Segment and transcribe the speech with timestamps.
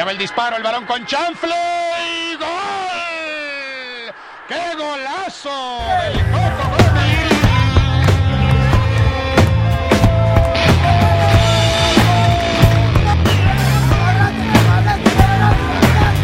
[0.00, 1.54] Allá va el disparo, el balón con chanfle
[2.00, 2.48] y gol.
[4.48, 5.50] ¡Qué golazo!
[6.06, 7.28] del Coco Gómez!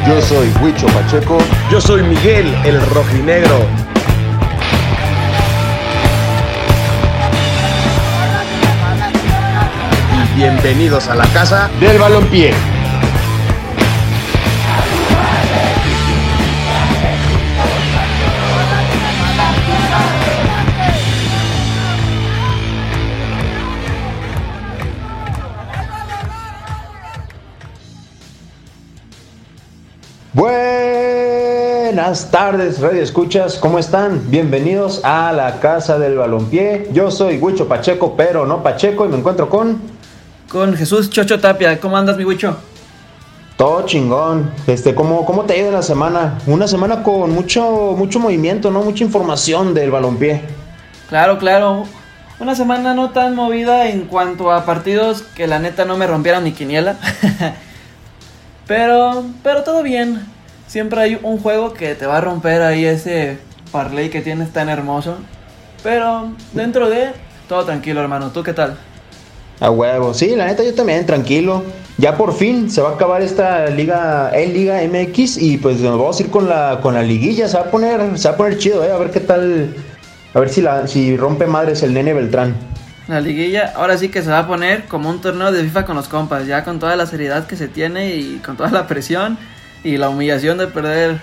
[0.06, 1.36] Yo soy Huicho Pacheco.
[1.70, 3.66] Yo soy Miguel, el rojinegro.
[10.14, 12.75] Y bienvenidos a la casa Del balompié.
[32.06, 34.30] Buenas tardes, Radio Escuchas, ¿cómo están?
[34.30, 36.88] Bienvenidos a la Casa del Balompié.
[36.92, 39.80] Yo soy Huicho Pacheco, pero no Pacheco, y me encuentro con
[40.48, 41.80] Con Jesús Chocho Tapia.
[41.80, 42.56] ¿Cómo andas, mi huicho?
[43.56, 44.52] todo chingón.
[44.68, 46.38] Este, ¿cómo, ¿Cómo te ha ido la semana?
[46.46, 48.82] Una semana con mucho, mucho movimiento, ¿no?
[48.82, 50.42] Mucha información del balompié.
[51.08, 51.86] Claro, claro.
[52.38, 56.44] Una semana no tan movida en cuanto a partidos que la neta no me rompieron
[56.44, 56.98] ni quiniela.
[58.68, 60.35] pero, pero todo bien.
[60.66, 63.38] Siempre hay un juego que te va a romper ahí ese
[63.70, 65.18] parlay que tienes tan hermoso.
[65.82, 67.12] Pero dentro de
[67.48, 68.30] todo tranquilo, hermano.
[68.30, 68.76] ¿Tú qué tal?
[69.60, 71.62] A huevo, sí, la neta yo también, tranquilo.
[71.96, 75.98] Ya por fin se va a acabar esta liga, el Liga MX y pues nos
[75.98, 78.36] vamos a ir con la con la liguilla, se va a poner, se va a
[78.36, 79.74] poner chido, eh, a ver qué tal,
[80.34, 82.54] a ver si la si rompe madres el nene Beltrán.
[83.08, 85.96] La liguilla ahora sí que se va a poner como un torneo de FIFA con
[85.96, 89.38] los compas, ya con toda la seriedad que se tiene y con toda la presión
[89.86, 91.20] y la humillación de perder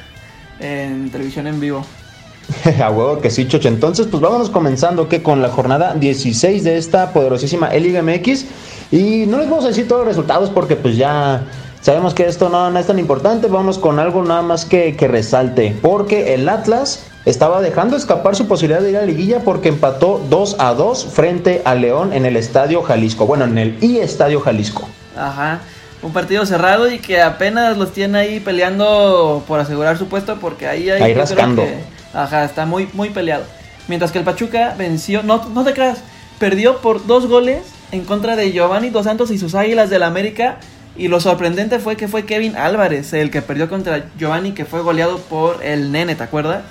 [0.60, 1.86] en televisión en vivo.
[2.82, 3.68] a huevo que sí, chocho.
[3.68, 8.46] Entonces, pues vámonos comenzando que con la jornada 16 de esta poderosísima el Liga MX
[8.92, 11.44] y no les vamos a decir todos los resultados porque pues ya
[11.82, 15.10] sabemos que esto no, no es tan importante, vamos con algo nada más que, que
[15.10, 19.70] resalte, porque el Atlas estaba dejando escapar su posibilidad de ir a la liguilla porque
[19.70, 24.00] empató 2 a 2 frente a León en el Estadio Jalisco, bueno, en el I
[24.00, 24.88] Estadio Jalisco.
[25.18, 25.60] Ajá.
[26.04, 30.68] Un partido cerrado y que apenas los tiene ahí peleando por asegurar su puesto porque
[30.68, 31.64] ahí hay Ahí rascando.
[31.64, 31.78] que-
[32.14, 33.46] ajá, está muy muy peleado.
[33.88, 36.00] Mientras que el Pachuca venció, no no te creas,
[36.40, 40.58] perdió por dos goles en contra de Giovanni Dos Santos y sus Águilas del América
[40.98, 44.82] y lo sorprendente fue que fue Kevin Álvarez el que perdió contra Giovanni que fue
[44.82, 46.64] goleado por el Nene, ¿te acuerdas?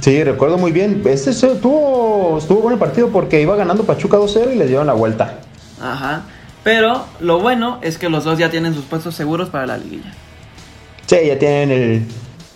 [0.00, 1.02] Sí, recuerdo muy bien.
[1.04, 4.92] Este estuvo, estuvo bueno el partido porque iba ganando Pachuca 2-0 y les dieron la
[4.94, 5.34] vuelta.
[5.80, 6.22] Ajá.
[6.64, 10.12] Pero lo bueno es que los dos ya tienen sus puestos seguros para la liguilla.
[11.06, 12.02] Sí, ya tienen el,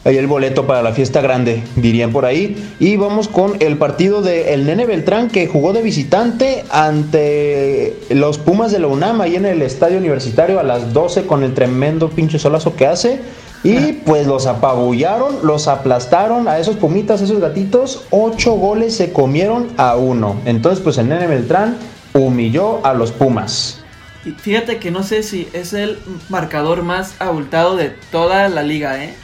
[0.04, 2.56] ahí el boleto para la fiesta grande, dirían por ahí.
[2.78, 8.38] Y vamos con el partido de el Nene Beltrán que jugó de visitante ante los
[8.38, 12.08] Pumas de la UNAM ahí en el estadio universitario a las 12 con el tremendo
[12.08, 13.20] pinche solazo que hace.
[13.64, 18.04] Y pues los apabullaron, los aplastaron a esos pumitas, a esos gatitos.
[18.10, 20.36] Ocho goles se comieron a uno.
[20.44, 21.76] Entonces pues el Nene Beltrán
[22.14, 23.82] humilló a los Pumas.
[24.26, 29.02] Y fíjate que no sé si es el marcador más abultado de toda la liga,
[29.04, 29.14] ¿eh?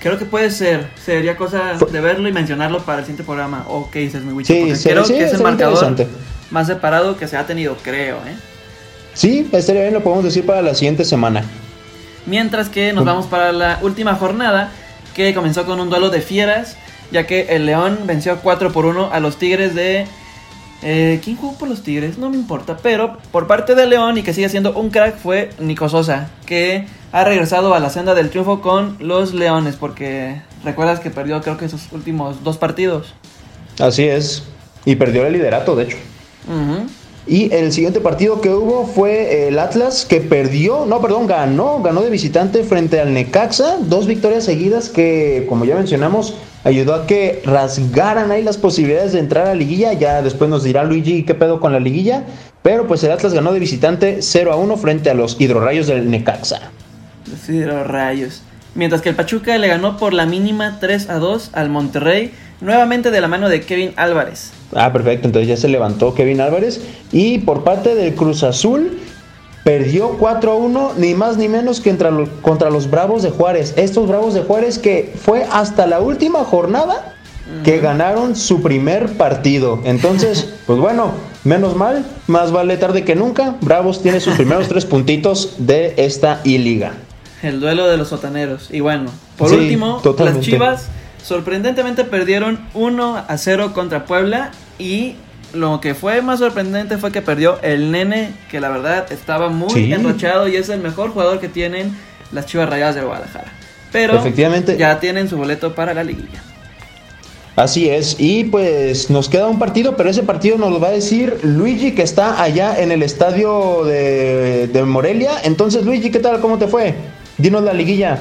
[0.00, 0.88] Creo que puede ser.
[1.04, 3.66] Sería cosa de verlo y mencionarlo para el siguiente programa.
[3.68, 4.54] ¿O qué dices, mi Wicho?
[4.54, 5.94] Sí, sí, creo sí, que es el marcador
[6.50, 8.36] más separado que se ha tenido, creo, ¿eh?
[9.12, 11.44] Sí, estaría bien, lo podemos decir para la siguiente semana.
[12.24, 14.70] Mientras que nos vamos para la última jornada,
[15.14, 16.78] que comenzó con un duelo de fieras,
[17.10, 20.06] ya que el León venció 4 por 1 a los Tigres de...
[20.82, 22.18] eh, ¿Quién jugó por los Tigres?
[22.18, 25.50] No me importa, pero por parte de León y que sigue siendo un crack fue
[25.58, 31.00] Nico Sosa, que ha regresado a la senda del triunfo con los Leones, porque recuerdas
[31.00, 33.14] que perdió creo que sus últimos dos partidos.
[33.78, 34.44] Así es.
[34.84, 35.96] Y perdió el liderato, de hecho.
[37.28, 42.00] Y el siguiente partido que hubo fue el Atlas que perdió, no, perdón, ganó, ganó
[42.00, 47.42] de visitante frente al Necaxa, dos victorias seguidas que, como ya mencionamos, ayudó a que
[47.44, 49.92] rasgaran ahí las posibilidades de entrar a la liguilla.
[49.92, 52.24] Ya después nos dirá Luigi qué pedo con la liguilla,
[52.62, 56.10] pero pues el Atlas ganó de visitante 0 a 1 frente a los hidrorrayos del
[56.10, 56.70] Necaxa.
[57.46, 58.42] Los rayos.
[58.74, 62.32] Mientras que el Pachuca le ganó por la mínima 3 a 2 al Monterrey,
[62.62, 64.52] nuevamente de la mano de Kevin Álvarez.
[64.74, 65.26] Ah, perfecto.
[65.26, 66.80] Entonces ya se levantó Kevin Álvarez.
[67.12, 68.98] Y por parte del Cruz Azul,
[69.64, 73.74] perdió 4-1, ni más ni menos que contra, lo- contra los Bravos de Juárez.
[73.76, 77.14] Estos Bravos de Juárez que fue hasta la última jornada
[77.64, 79.80] que ganaron su primer partido.
[79.84, 81.12] Entonces, pues bueno,
[81.44, 83.56] menos mal, más vale tarde que nunca.
[83.62, 86.92] Bravos tiene sus primeros tres puntitos de esta I-Liga.
[87.42, 88.68] El duelo de los sotaneros.
[88.70, 90.40] Y bueno, por Sí, último, totalmente.
[90.40, 90.88] las Chivas
[91.22, 94.50] sorprendentemente perdieron 1 a 0 contra Puebla.
[94.78, 95.16] Y
[95.52, 99.70] lo que fue más sorprendente fue que perdió el nene, que la verdad estaba muy
[99.72, 99.92] Sí.
[99.92, 101.96] enrochado y es el mejor jugador que tienen
[102.32, 103.52] las Chivas Rayadas de Guadalajara.
[103.90, 104.76] Pero Efectivamente.
[104.76, 106.42] ya tienen su boleto para la liguilla.
[107.56, 110.92] Así es, y pues nos queda un partido, pero ese partido nos lo va a
[110.92, 115.32] decir Luigi que está allá en el estadio de, de Morelia.
[115.42, 116.40] Entonces Luigi, ¿qué tal?
[116.40, 116.94] ¿Cómo te fue?
[117.36, 118.18] Dinos la liguilla.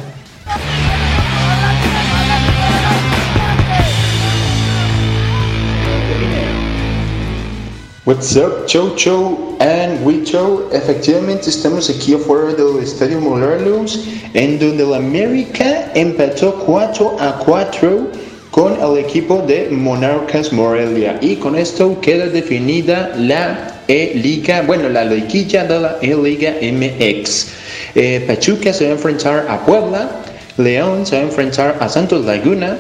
[8.08, 10.70] What's up, Chocho and Wicho?
[10.72, 18.08] Efectivamente estamos aquí afuera del Estadio Morelos, en donde la América empató 4 a 4
[18.50, 21.20] con el equipo de Monarcas Morelia.
[21.20, 27.48] Y con esto queda definida la E-Liga, bueno, la liguilla de la E-Liga MX.
[27.96, 30.10] Eh, Pachuca se va a enfrentar a Puebla,
[30.56, 32.78] León se va a enfrentar a Santos Laguna,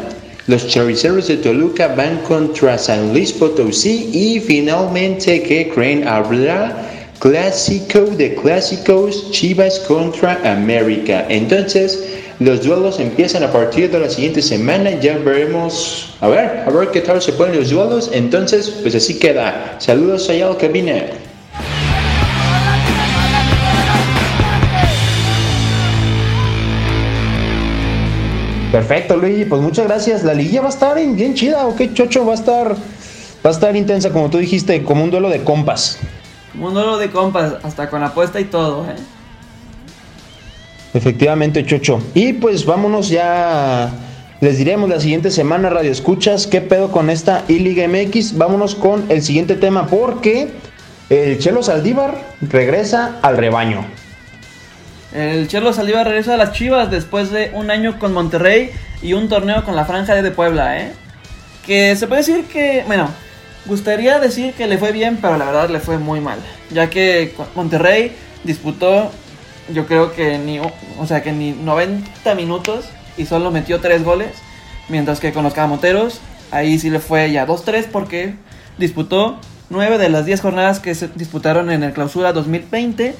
[0.48, 6.08] los choriceros de Toluca van contra San Luis Potosí y finalmente, ¿qué creen?
[6.08, 6.88] Habrá
[7.20, 11.26] clásico de clásicos Chivas contra América.
[11.28, 12.02] Entonces,
[12.40, 14.92] los duelos empiezan a partir de la siguiente semana.
[15.02, 18.10] Ya veremos, a ver, a ver qué tal se ponen los duelos.
[18.14, 19.76] Entonces, pues así queda.
[19.80, 21.08] Saludos allá al cabina.
[28.72, 30.24] Perfecto, Luigi, pues muchas gracias.
[30.24, 32.26] La liguilla va a estar en- bien chida, ¿ok, Chocho?
[32.26, 36.00] Va a estar, va a estar intensa, como tú dijiste, como un duelo de compas.
[36.60, 38.96] Un duelo de compas, hasta con apuesta y todo, ¿eh?
[40.94, 42.02] Efectivamente, Chocho.
[42.14, 43.90] Y pues vámonos ya.
[44.42, 48.38] Les diremos la siguiente semana, Radio Escuchas, qué pedo con esta I-Liga MX.
[48.38, 50.50] Vámonos con el siguiente tema, porque
[51.10, 53.86] el Chelo Saldívar regresa al rebaño.
[55.14, 58.72] El Chelo Saldívar regresa a las Chivas después de un año con Monterrey
[59.02, 60.92] y un torneo con la Franja de Puebla, ¿eh?
[61.66, 63.10] Que se puede decir que, bueno,
[63.66, 66.40] gustaría decir que le fue bien, pero la verdad le fue muy mal.
[66.72, 69.12] Ya que Monterrey disputó,
[69.74, 72.86] yo creo que ni, o sea, que ni 90 minutos
[73.18, 74.32] y solo metió 3 goles.
[74.90, 76.22] Mientras que con los Camoteros,
[76.52, 78.36] ahí sí le fue ya 2-3 porque
[78.78, 79.40] disputó
[79.70, 83.16] 9 de las 10 jornadas que se disputaron en el clausura 2020.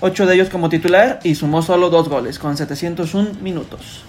[0.00, 4.02] 8 de ellos como titular y sumó solo 2 goles con 701 minutos.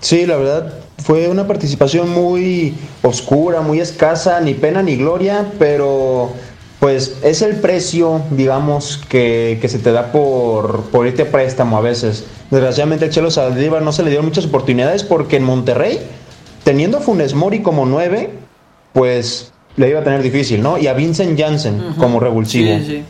[0.00, 0.72] Sí, la verdad,
[1.02, 6.32] fue una participación muy oscura, muy escasa, ni pena ni gloria, pero
[6.78, 11.76] pues es el precio, digamos, que, que se te da por, por irte a préstamo
[11.76, 12.24] a veces.
[12.50, 16.00] Desgraciadamente el Chelo Saldívar no se le dieron muchas oportunidades porque en Monterrey,
[16.64, 18.30] teniendo a Funes Mori como nueve,
[18.94, 20.78] pues le iba a tener difícil, ¿no?
[20.78, 22.78] Y a Vincent Janssen como revulsivo.
[22.78, 23.04] Sí, sí.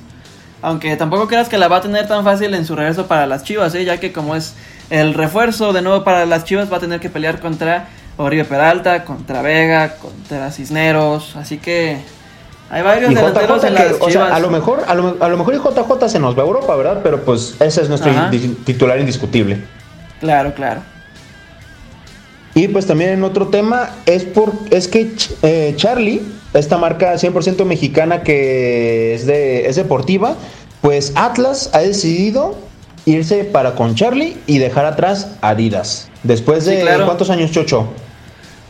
[0.62, 3.45] Aunque tampoco creas que la va a tener tan fácil en su regreso para las
[3.45, 3.85] Chivas, ¿eh?
[3.85, 4.55] ya que como es
[4.91, 9.05] el refuerzo de nuevo para las Chivas va a tener que pelear contra Oribe Peralta,
[9.05, 11.99] contra Vega, contra Cisneros, así que
[12.71, 14.29] hay varios delanteros en que, las o Chivas.
[14.29, 16.47] sea, a lo mejor, a lo, a lo mejor y JJ se nos va a
[16.47, 17.01] Europa, ¿verdad?
[17.03, 18.13] Pero pues ese es nuestro
[18.65, 19.65] titular indiscutible.
[20.21, 20.83] Claro, claro.
[22.55, 25.12] Y pues también en otro tema es por es que
[25.43, 26.20] eh, Charlie,
[26.52, 30.37] esta marca 100% mexicana que es de es deportiva,
[30.81, 32.58] pues Atlas ha decidido
[33.06, 36.08] irse para con Charlie y dejar atrás Adidas.
[36.23, 37.06] Después Sí, de claro.
[37.06, 37.88] cuántos años Chocho?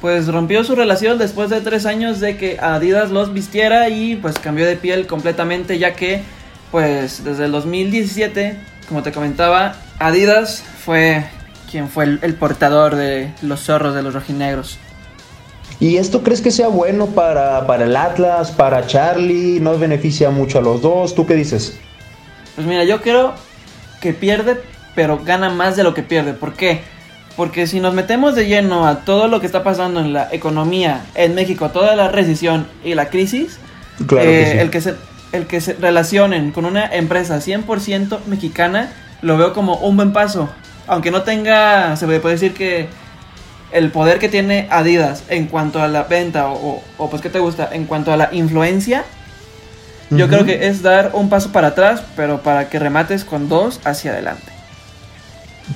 [0.00, 4.38] Pues rompió su relación después de tres años de que Adidas los vistiera y pues
[4.38, 6.22] cambió de piel completamente ya que
[6.70, 8.56] pues desde el 2017,
[8.88, 11.24] como te comentaba, Adidas fue
[11.70, 14.78] quien fue el, el portador de los zorros de los rojinegros.
[15.80, 19.60] ¿Y esto crees que sea bueno para, para el Atlas, para Charlie?
[19.60, 21.14] ¿No beneficia mucho a los dos?
[21.14, 21.78] ¿Tú qué dices?
[22.54, 23.32] Pues mira, yo creo
[24.02, 24.60] que pierde,
[24.94, 26.34] pero gana más de lo que pierde.
[26.34, 26.82] ¿Por qué?
[27.34, 31.06] Porque si nos metemos de lleno a todo lo que está pasando en la economía
[31.14, 33.58] en México, toda la recesión y la crisis,
[34.06, 34.58] Claro que eh, sí.
[34.58, 34.94] el, que se,
[35.32, 40.50] el que se relacionen con una empresa 100% mexicana, lo veo como un buen paso.
[40.90, 42.88] Aunque no tenga, se puede decir que
[43.70, 47.30] el poder que tiene Adidas en cuanto a la venta o, o- o, pues qué
[47.30, 49.04] te gusta, en cuanto a la influencia,
[50.10, 53.78] yo creo que es dar un paso para atrás, pero para que remates con dos
[53.84, 54.49] hacia adelante.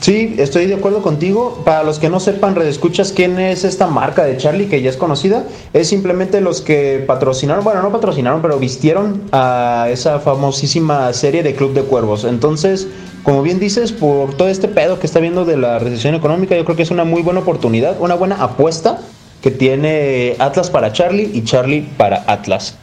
[0.01, 1.63] Sí, estoy de acuerdo contigo.
[1.65, 4.97] Para los que no sepan, redescuchas quién es esta marca de Charlie que ya es
[4.97, 11.43] conocida, es simplemente los que patrocinaron, bueno, no patrocinaron, pero vistieron a esa famosísima serie
[11.43, 12.25] de Club de Cuervos.
[12.25, 12.89] Entonces,
[13.23, 16.65] como bien dices, por todo este pedo que está viendo de la recesión económica, yo
[16.65, 19.01] creo que es una muy buena oportunidad, una buena apuesta
[19.41, 22.77] que tiene Atlas para Charlie y Charlie para Atlas.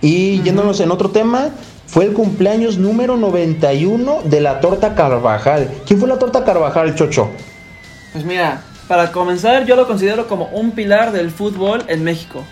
[0.00, 1.50] Y yéndonos en otro tema,
[1.88, 5.70] fue el cumpleaños número 91 de la torta Carvajal.
[5.86, 7.30] ¿Quién fue la torta Carvajal, Chocho?
[8.12, 12.44] Pues mira, para comenzar yo lo considero como un pilar del fútbol en México.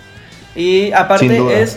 [0.55, 1.77] Y aparte es,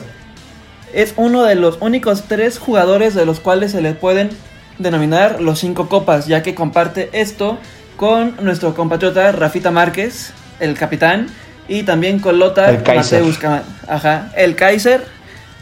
[0.94, 4.30] es uno de los únicos tres jugadores de los cuales se le pueden
[4.78, 7.58] denominar los cinco copas, ya que comparte esto
[7.98, 11.28] con nuestro compatriota Rafita Márquez, el capitán,
[11.68, 12.96] y también con Lothar El.
[12.96, 13.38] Mateus,
[13.86, 15.19] ajá, el Kaiser.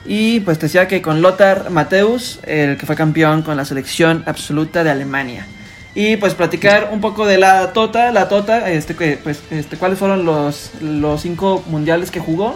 [0.08, 4.84] Y pues decía que con Lothar Mateus, el que fue campeón con la selección absoluta
[4.84, 5.46] de Alemania.
[5.94, 10.26] Y pues platicar un poco de la Tota, la Tota, este pues este cuáles fueron
[10.26, 12.56] los los cinco mundiales que jugó.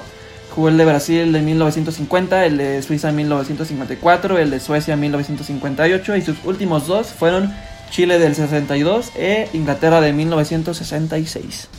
[0.55, 4.99] Jugó el de Brasil de 1950, el de Suiza en 1954, el de Suecia en
[4.99, 7.53] 1958 y sus últimos dos fueron
[7.89, 11.69] Chile del 62 e Inglaterra de 1966.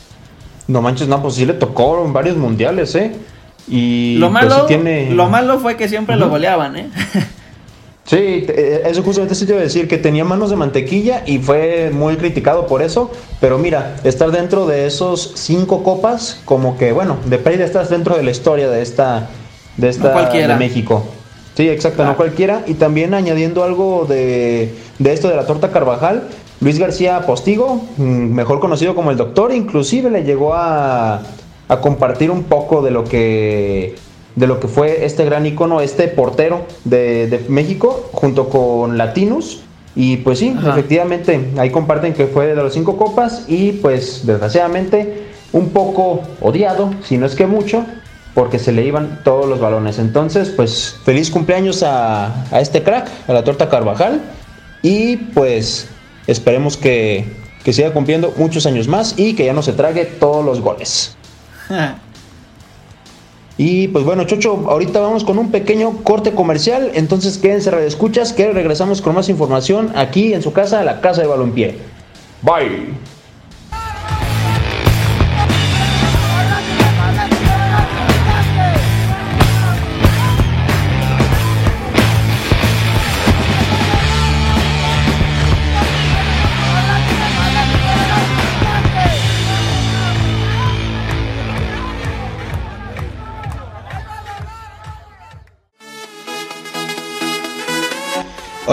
[0.67, 3.11] No manches, no, pues sí le tocó varios mundiales, ¿eh?
[3.67, 5.11] Y Lo pues, malo, tiene...
[5.11, 6.89] lo malo fue que siempre lo goleaban, ¿eh?
[8.05, 11.37] Sí, eh, eso justamente sí te iba a decir, que tenía manos de mantequilla y
[11.39, 16.91] fue muy criticado por eso, pero mira, estar dentro de esos cinco copas, como que,
[16.91, 19.29] bueno, de pérdida estás dentro de la historia de esta,
[19.77, 20.47] de esta, No cualquiera.
[20.53, 21.05] de México.
[21.55, 22.11] Sí, exacto, Claro.
[22.11, 26.23] no cualquiera, y también añadiendo algo de, de esto de la torta Carvajal,
[26.59, 31.21] Luis García Postigo, mm, mejor conocido como el doctor, inclusive le llegó a,
[31.73, 33.95] a compartir un poco de lo que
[34.35, 39.61] de lo que fue este gran icono, este portero de, de México, junto con Latinus.
[39.95, 40.71] Y pues sí, Ajá.
[40.71, 46.89] efectivamente, ahí comparten que fue de los cinco copas y pues desgraciadamente un poco odiado,
[47.03, 47.85] si no es que mucho,
[48.33, 49.99] porque se le iban todos los balones.
[49.99, 54.19] Entonces, pues feliz cumpleaños a, a este crack, a la torta Carvajal.
[54.81, 55.87] Y pues
[56.25, 57.25] esperemos que,
[57.63, 61.15] que siga cumpliendo muchos años más y que ya no se trague todos los goles.
[63.57, 68.51] Y pues bueno, Chocho, ahorita vamos con un pequeño corte comercial, entonces quédense escuchas que
[68.51, 71.77] regresamos con más información aquí en su casa, la Casa de Balompié.
[72.41, 72.97] Bye.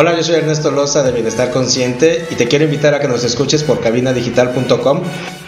[0.03, 3.23] Hola, yo soy Ernesto Loza de Bienestar Consciente y te quiero invitar a que nos
[3.23, 5.03] escuches por cabinadigital.com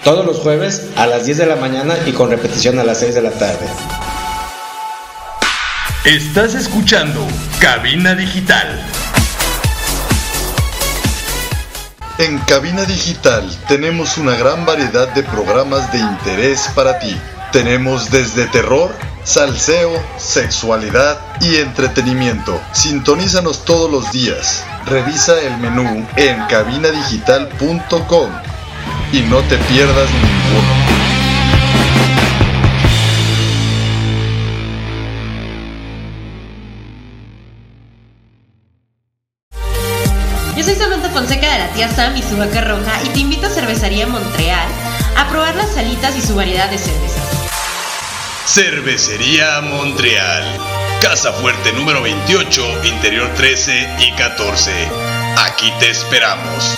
[0.04, 3.14] todos los jueves a las 10 de la mañana y con repetición a las 6
[3.14, 3.66] de la tarde.
[6.04, 7.26] Estás escuchando
[7.62, 8.78] Cabina Digital.
[12.18, 17.16] En Cabina Digital tenemos una gran variedad de programas de interés para ti.
[17.52, 18.94] Tenemos desde terror,
[19.24, 22.60] salseo, sexualidad y entretenimiento.
[22.72, 24.64] Sintonízanos todos los días.
[24.86, 28.30] Revisa el menú en cabinadigital.com
[29.12, 30.92] y no te pierdas ninguno.
[40.56, 43.46] Yo soy Samantha Fonseca de la tía Sam y su vaca roja y te invito
[43.46, 44.68] a Cervecería Montreal
[45.16, 47.31] a probar las salitas y su variedad de cervezas.
[48.46, 50.44] Cervecería Montreal.
[51.00, 54.72] Casa Fuerte número 28, interior 13 y 14.
[55.38, 56.76] Aquí te esperamos.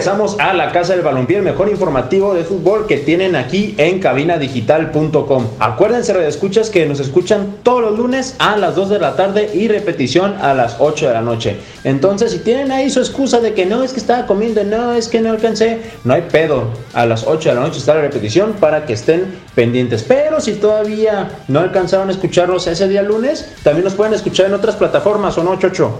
[0.00, 4.00] Regresamos a la Casa del Balompié, el mejor informativo de fútbol que tienen aquí en
[4.00, 5.46] cabinadigital.com.
[5.58, 9.68] Acuérdense, escuchas que nos escuchan todos los lunes a las 2 de la tarde y
[9.68, 11.58] repetición a las 8 de la noche.
[11.84, 15.06] Entonces, si tienen ahí su excusa de que no es que estaba comiendo, no es
[15.06, 16.68] que no alcancé, no hay pedo.
[16.94, 20.02] A las 8 de la noche está la repetición para que estén pendientes.
[20.02, 24.54] Pero si todavía no alcanzaron a escucharnos ese día lunes, también nos pueden escuchar en
[24.54, 25.92] otras plataformas, ¿o no, Chocho?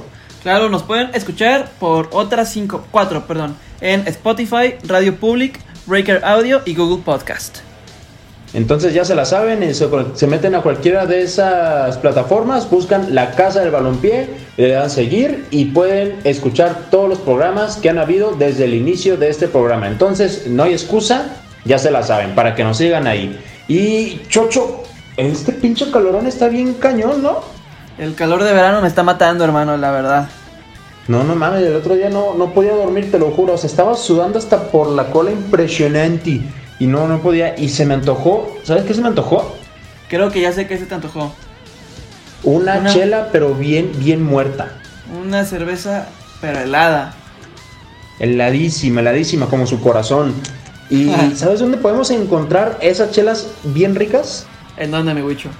[0.42, 6.62] Claro, nos pueden escuchar por otras cinco, cuatro, perdón, en Spotify, Radio Public, Breaker Audio
[6.64, 7.59] y Google Podcast.
[8.54, 13.14] Entonces ya se la saben, y se, se meten a cualquiera de esas plataformas, buscan
[13.14, 17.99] la Casa del Balompié, le dan seguir y pueden escuchar todos los programas que han
[17.99, 19.88] habido desde el inicio de este programa.
[19.88, 23.38] Entonces no hay excusa, ya se la saben, para que nos sigan ahí.
[23.68, 24.85] Y Chocho,
[25.16, 27.60] este pinche calorón está bien cañón, ¿no?
[28.00, 30.28] El calor de verano me está matando, hermano, la verdad.
[31.07, 33.52] No, no mames, el otro día no, no podía dormir, te lo juro.
[33.52, 36.40] O sea, estaba sudando hasta por la cola impresionante.
[36.78, 37.59] Y no, no podía.
[37.59, 38.57] Y se me antojó.
[38.62, 39.54] ¿Sabes qué se me antojó?
[40.09, 41.35] Creo que ya sé que se te antojó.
[42.42, 44.69] Una, Una- chela, pero bien, bien muerta.
[45.23, 46.09] Una cerveza,
[46.40, 47.12] pero helada.
[48.19, 50.33] Heladísima, heladísima, como su corazón.
[50.88, 54.47] ¿Y sabes dónde podemos encontrar esas chelas bien ricas?
[54.78, 55.50] ¿En dónde, mi Wicho?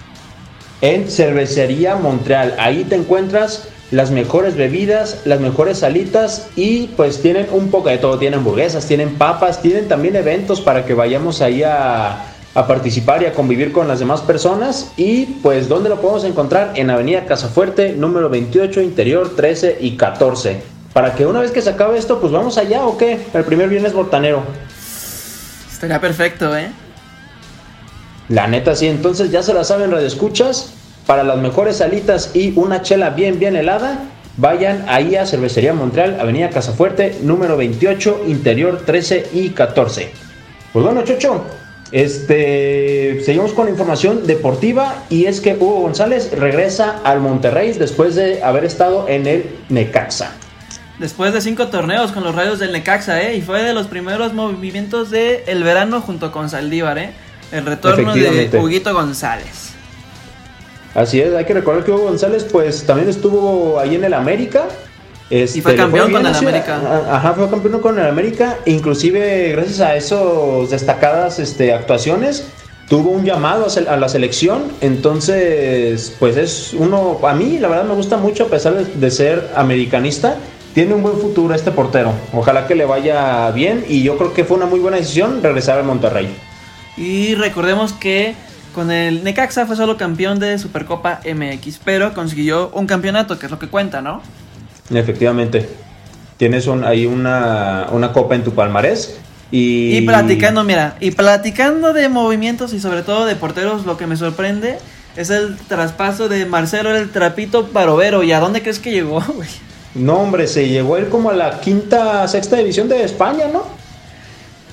[0.81, 2.55] En Cervecería Montreal.
[2.59, 7.99] Ahí te encuentras las mejores bebidas, las mejores salitas y pues tienen un poco de
[7.99, 8.19] todo.
[8.19, 13.27] Tienen hamburguesas, tienen papas, tienen también eventos para que vayamos ahí a, a participar y
[13.27, 14.93] a convivir con las demás personas.
[14.97, 16.73] Y pues, ¿dónde lo podemos encontrar?
[16.77, 20.63] En Avenida Casafuerte, número 28, interior 13 y 14.
[20.93, 23.21] Para que una vez que se acabe esto, pues vamos allá o qué?
[23.33, 24.43] El primer viernes botanero.
[25.71, 26.71] Estaría perfecto, ¿eh?
[28.31, 28.87] La neta, sí.
[28.87, 30.73] Entonces ya se la saben, Radio Escuchas.
[31.05, 34.05] Para las mejores salitas y una chela bien, bien helada,
[34.37, 40.13] vayan ahí a Cervecería Montreal, Avenida Casafuerte, número 28, interior 13 y 14.
[40.73, 41.43] Pues bueno, Chocho,
[41.91, 48.45] este, seguimos con información deportiva y es que Hugo González regresa al Monterrey después de
[48.45, 50.37] haber estado en el Necaxa.
[51.01, 53.35] Después de cinco torneos con los rayos del Necaxa, ¿eh?
[53.35, 57.11] Y fue de los primeros movimientos del el verano junto con Saldívar, ¿eh?
[57.53, 59.73] El retorno de Huguito González.
[60.95, 64.65] Así es, hay que recordar que Hugo González pues también estuvo ahí en el América.
[65.31, 66.81] Este, y fue campeón con el América.
[67.11, 68.59] Ajá, fue campeón con el América.
[68.67, 72.47] Inclusive gracias a esos destacadas este, actuaciones
[72.89, 74.65] tuvo un llamado a la selección.
[74.81, 79.51] Entonces pues es uno, a mí la verdad me gusta mucho a pesar de ser
[79.55, 80.37] americanista
[80.75, 82.13] tiene un buen futuro este portero.
[82.33, 85.79] Ojalá que le vaya bien y yo creo que fue una muy buena decisión regresar
[85.79, 86.29] al Monterrey.
[86.97, 88.35] Y recordemos que
[88.75, 93.53] con el Necaxa fue solo campeón de Supercopa MX, pero consiguió un campeonato, que es
[93.53, 94.23] lo que cuenta, ¿no?
[94.93, 95.69] Efectivamente.
[96.37, 99.19] Tienes ahí una, una copa en tu palmarés.
[99.51, 99.97] Y...
[99.97, 104.17] y platicando, mira, y platicando de movimientos y sobre todo de porteros, lo que me
[104.17, 104.79] sorprende
[105.17, 108.23] es el traspaso de Marcelo el Trapito Barovero.
[108.23, 109.49] ¿Y a dónde crees que llegó, güey?
[109.95, 113.65] No, hombre, se llegó él como a la quinta, sexta división de España, ¿no?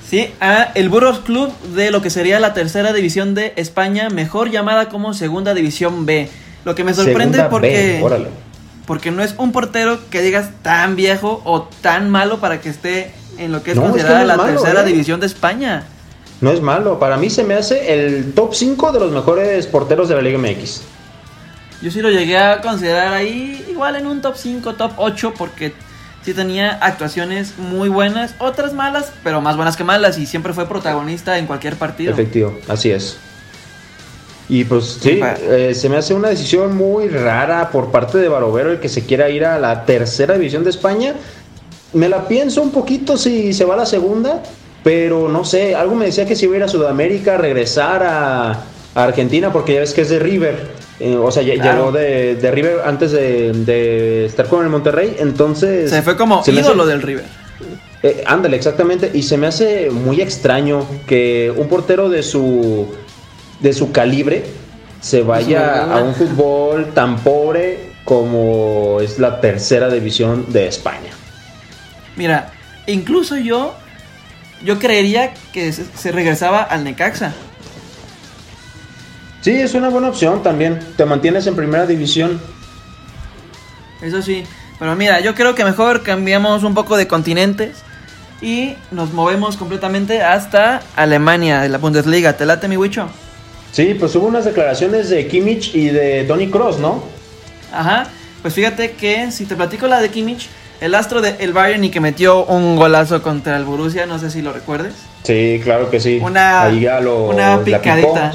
[0.08, 4.50] Sí, a el Burros Club de lo que sería la tercera división de España, mejor
[4.50, 6.30] llamada como segunda división B.
[6.64, 8.02] Lo que me sorprende porque
[8.86, 13.12] porque no es un portero que digas tan viejo o tan malo para que esté
[13.36, 14.86] en lo que es considerada la tercera ¿eh?
[14.86, 15.84] división de España.
[16.40, 20.08] No es malo, para mí se me hace el top 5 de los mejores porteros
[20.08, 20.82] de la Liga MX.
[21.82, 25.74] Yo sí lo llegué a considerar ahí igual en un top 5, top 8, porque
[26.28, 30.68] sí tenía actuaciones muy buenas, otras malas, pero más buenas que malas, y siempre fue
[30.68, 32.12] protagonista en cualquier partido.
[32.12, 33.16] Efectivo, así es.
[34.46, 38.72] Y pues sí, eh, se me hace una decisión muy rara por parte de Barovero
[38.72, 41.14] el que se quiera ir a la tercera división de España.
[41.94, 44.42] Me la pienso un poquito si se va a la segunda,
[44.84, 48.50] pero no sé, algo me decía que si iba a ir a Sudamérica, regresar a,
[48.94, 50.77] a Argentina, porque ya ves que es de River.
[51.00, 55.90] Eh, o sea, llegó de, River antes de, estar con el Monterrey, entonces...
[55.90, 57.24] Se fue como ídolo del River.
[58.02, 59.10] Eh, ándale, exactamente.
[59.12, 62.86] Y se me hace muy extraño que un portero de su,
[63.60, 64.44] de su calibre
[65.00, 71.10] se vaya a un fútbol tan pobre como es la tercera división de España.
[72.16, 72.52] Mira,
[72.86, 73.74] incluso yo,
[74.64, 77.34] yo creería que se regresaba al Necaxa.
[79.40, 80.78] Sí, es una buena opción también.
[80.96, 82.40] Te mantienes en primera división.
[84.02, 84.44] Eso sí.
[84.78, 87.78] Pero mira, yo creo que mejor cambiamos un poco de continentes
[88.40, 92.36] y nos movemos completamente hasta Alemania, de la Bundesliga.
[92.36, 93.08] ¿Te late, mi Wicho?
[93.72, 97.02] Sí, pues hubo unas declaraciones de Kimmich y de Tony Cross, ¿no?
[97.72, 98.06] Ajá.
[98.42, 100.48] Pues fíjate que si te platico la de Kimmich,
[100.80, 104.30] el astro del el Bayern y que metió un golazo contra el Borussia, no sé
[104.30, 104.94] si lo recuerdes.
[105.24, 106.20] Sí, claro que sí.
[106.22, 106.70] Una,
[107.28, 108.32] una picadita.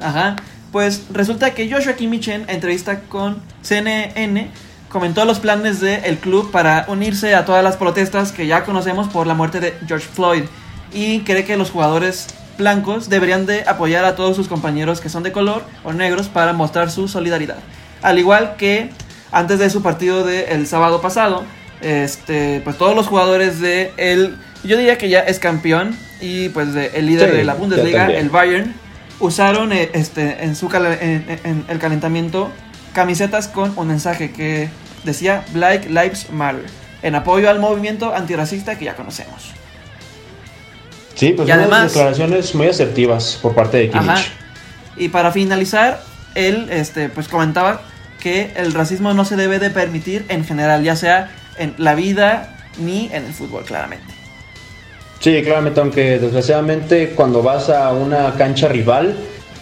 [0.00, 0.36] Ajá.
[0.72, 4.50] Pues resulta que Joshua Kimmich en entrevista con CNN
[4.88, 9.26] comentó los planes del club para unirse a todas las protestas que ya conocemos por
[9.26, 10.44] la muerte de George Floyd
[10.92, 15.22] y cree que los jugadores blancos deberían de apoyar a todos sus compañeros que son
[15.22, 17.58] de color o negros para mostrar su solidaridad.
[18.02, 18.90] Al igual que
[19.32, 21.44] antes de su partido del sábado pasado,
[21.80, 26.74] este, pues todos los jugadores de el, yo diría que ya es campeón y pues
[26.74, 28.74] de, el líder de la Bundesliga, el Bayern,
[29.20, 32.50] usaron eh, este, en, su en, el calentamiento
[32.92, 34.68] camisetas con un mensaje que
[35.04, 36.64] decía Black Lives Matter,
[37.02, 39.52] en apoyo al movimiento antirracista que ya conocemos.
[41.14, 44.32] Sí, pues y además, declaraciones muy asertivas por parte de Kimmich.
[44.96, 46.02] Y para finalizar,
[46.34, 47.82] él este, pues comentaba
[48.20, 52.56] que el racismo no se debe de permitir en general, ya sea en la vida
[52.78, 54.19] ni en el fútbol, claramente.
[55.20, 59.14] Sí, claramente, aunque desgraciadamente cuando vas a una cancha rival,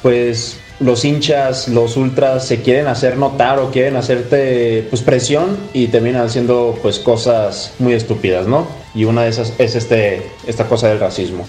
[0.03, 5.89] pues los hinchas, los ultras se quieren hacer notar o quieren hacerte pues presión y
[5.89, 8.69] terminan haciendo pues cosas muy estúpidas, ¿no?
[8.95, 11.45] Y una de esas es este esta cosa del racismo.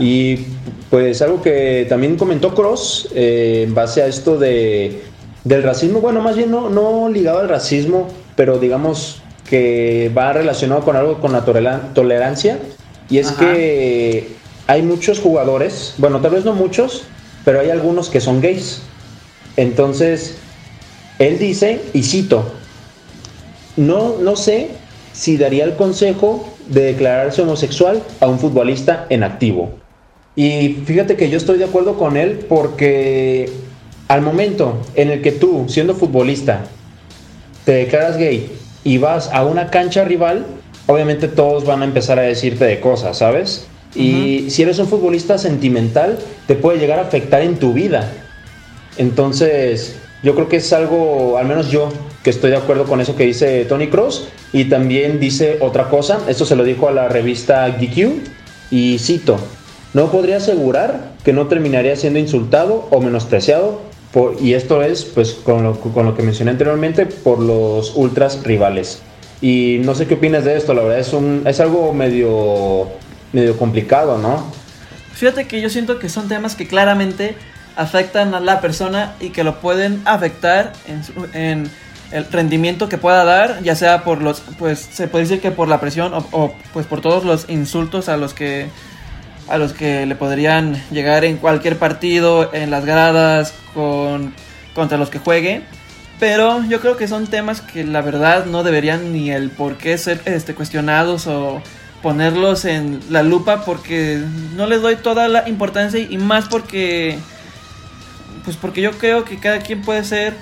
[0.00, 0.46] Y
[0.90, 5.02] pues algo que también comentó Cross eh, en base a esto de,
[5.44, 10.82] del racismo, bueno, más bien no, no ligado al racismo, pero digamos que va relacionado
[10.82, 12.58] con algo con la tolerancia.
[13.10, 14.28] Y es que
[14.66, 17.04] hay muchos jugadores, bueno, tal vez no muchos,
[17.44, 18.82] pero hay algunos que son gays.
[19.56, 20.36] Entonces,
[21.18, 22.44] él dice, y cito,
[23.76, 24.70] no, no sé
[25.12, 29.70] si daría el consejo de declararse homosexual a un futbolista en activo.
[30.36, 33.50] Y fíjate que yo estoy de acuerdo con él porque
[34.06, 36.66] al momento en el que tú, siendo futbolista,
[37.64, 38.50] te declaras gay
[38.84, 40.46] y vas a una cancha rival,
[40.88, 43.66] obviamente todos van a empezar a decirte de cosas, ¿sabes?
[43.94, 48.10] Y si eres un futbolista sentimental, te puede llegar a afectar en tu vida.
[48.96, 51.90] Entonces, yo creo que es algo, al menos yo,
[52.24, 54.28] que estoy de acuerdo con eso que dice Tony Cross.
[54.52, 58.22] Y también dice otra cosa, esto se lo dijo a la revista GQ,
[58.70, 59.36] y cito,
[59.92, 63.82] no podría asegurar que no terminaría siendo insultado o menospreciado,
[64.40, 69.02] y esto es, pues, con lo, con lo que mencioné anteriormente, por los ultras rivales.
[69.40, 72.88] Y no sé qué opinas de esto, la verdad es, un, es algo medio
[73.32, 74.50] medio complicado, ¿no?
[75.12, 77.34] Fíjate que yo siento que son temas que claramente
[77.76, 80.72] afectan a la persona y que lo pueden afectar
[81.34, 81.70] en,
[82.10, 85.68] el rendimiento que pueda dar, ya sea por los, pues se puede decir que por
[85.68, 88.68] la presión o, pues por todos los insultos a los que
[89.48, 94.34] a los que le podrían llegar en cualquier partido, en las gradas, con
[94.74, 95.62] contra los que juegue.
[96.18, 99.96] Pero yo creo que son temas que la verdad no deberían ni el por qué
[99.98, 101.62] ser este, cuestionados o
[102.02, 104.20] ponerlos en la lupa porque
[104.56, 107.18] no les doy toda la importancia y más porque
[108.44, 110.34] pues porque yo creo que cada quien puede ser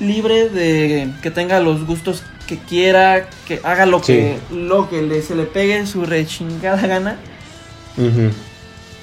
[0.00, 5.22] libre de que tenga los gustos que quiera, que haga lo que lo que le,
[5.22, 7.16] se le pegue su rechingada gana.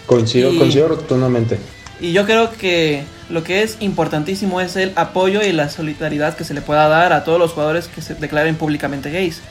[0.06, 1.60] Coincido, coincido rotundamente.
[2.00, 6.44] Y yo creo que lo que es importantísimo es el apoyo y la solidaridad que
[6.44, 9.42] se le pueda dar a todos los jugadores que se declaren públicamente gays.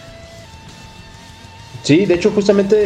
[1.82, 2.76] Sí, de hecho justamente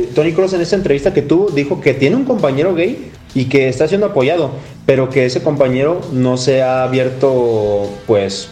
[0.00, 3.44] eh, Tony Cross en esa entrevista que tuvo dijo que tiene un compañero gay y
[3.44, 4.52] que está siendo apoyado,
[4.86, 8.50] pero que ese compañero no se ha abierto, pues,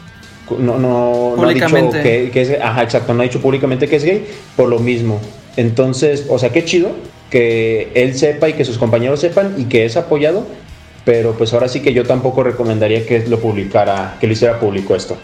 [0.58, 3.96] no, no, no ha dicho que, que, es, ajá, exacto, no ha dicho públicamente que
[3.96, 5.18] es gay por lo mismo.
[5.56, 6.90] Entonces, o sea, qué chido
[7.30, 10.46] que él sepa y que sus compañeros sepan y que es apoyado,
[11.06, 14.94] pero pues ahora sí que yo tampoco recomendaría que lo publicara, que lo hiciera público
[14.94, 15.16] esto.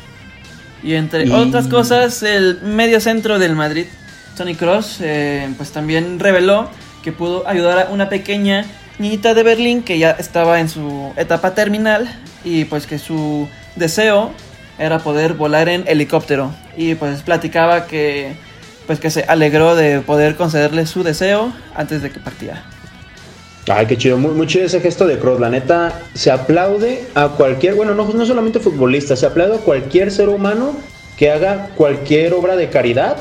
[0.83, 3.87] Y entre otras cosas, el medio centro del Madrid
[4.37, 6.71] Tony Cross eh, pues también reveló
[7.03, 8.65] que pudo ayudar a una pequeña
[8.99, 12.09] niñita de Berlín que ya estaba en su etapa terminal
[12.45, 14.31] y pues que su deseo
[14.79, 18.35] era poder volar en helicóptero y pues platicaba que
[18.87, 22.72] pues que se alegró de poder concederle su deseo antes de que partiera.
[23.69, 25.41] Ay, qué chido, muy, chido ese gesto de Cross.
[25.41, 30.11] La neta, se aplaude a cualquier, bueno, no, no solamente futbolista, se aplaude a cualquier
[30.11, 30.75] ser humano
[31.17, 33.17] que haga cualquier obra de caridad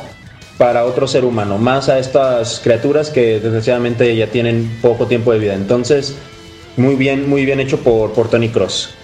[0.58, 5.40] para otro ser humano, más a estas criaturas que desgraciadamente ya tienen poco tiempo de
[5.40, 5.54] vida.
[5.54, 6.16] Entonces,
[6.78, 8.96] muy bien, muy bien hecho por, por Tony Cross.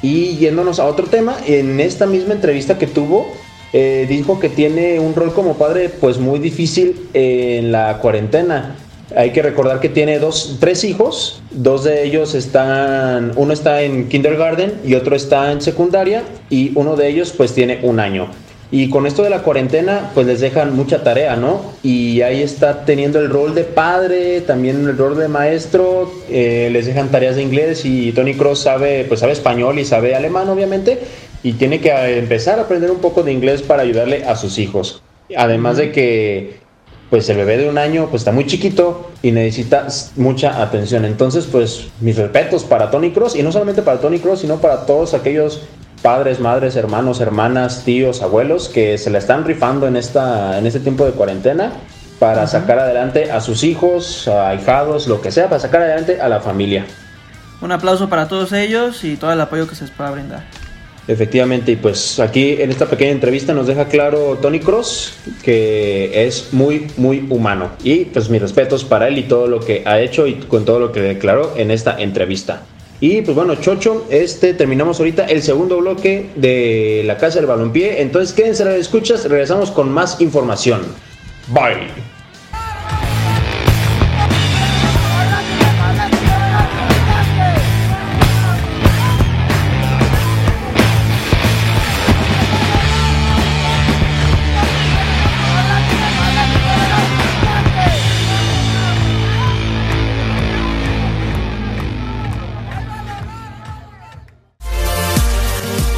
[0.00, 3.32] Y yéndonos a otro tema, en esta misma entrevista que tuvo,
[3.72, 8.76] eh, dijo que tiene un rol como padre pues muy difícil en la cuarentena.
[9.14, 14.08] Hay que recordar que tiene dos, tres hijos, dos de ellos están, uno está en
[14.08, 18.28] kindergarten y otro está en secundaria y uno de ellos pues tiene un año.
[18.70, 21.60] Y con esto de la cuarentena, pues les dejan mucha tarea, ¿no?
[21.82, 26.86] Y ahí está teniendo el rol de padre, también el rol de maestro, eh, les
[26.86, 30.98] dejan tareas de inglés y Tony Cross sabe, pues sabe español y sabe alemán, obviamente,
[31.44, 35.02] y tiene que empezar a aprender un poco de inglés para ayudarle a sus hijos.
[35.36, 36.63] Además de que,
[37.14, 41.04] pues el bebé de un año, pues está muy chiquito y necesita mucha atención.
[41.04, 44.84] Entonces, pues mis respetos para Tony Cross y no solamente para Tony Cross, sino para
[44.84, 45.62] todos aquellos
[46.02, 50.80] padres, madres, hermanos, hermanas, tíos, abuelos que se la están rifando en, esta, en este
[50.80, 51.74] tiempo de cuarentena
[52.18, 56.28] para sacar adelante a sus hijos, a hijados, lo que sea, para sacar adelante a
[56.28, 56.84] la familia.
[57.60, 60.42] Un aplauso para todos ellos y todo el apoyo que se les pueda brindar.
[61.06, 65.12] Efectivamente, y pues aquí en esta pequeña entrevista nos deja claro Tony Cross
[65.42, 67.72] que es muy, muy humano.
[67.82, 70.80] Y pues mis respetos para él y todo lo que ha hecho y con todo
[70.80, 72.62] lo que declaró en esta entrevista.
[73.00, 78.00] Y pues bueno, Chocho, este terminamos ahorita el segundo bloque de la Casa del Balompié.
[78.00, 80.80] Entonces quédense a la escuchas, regresamos con más información.
[81.48, 82.13] Bye.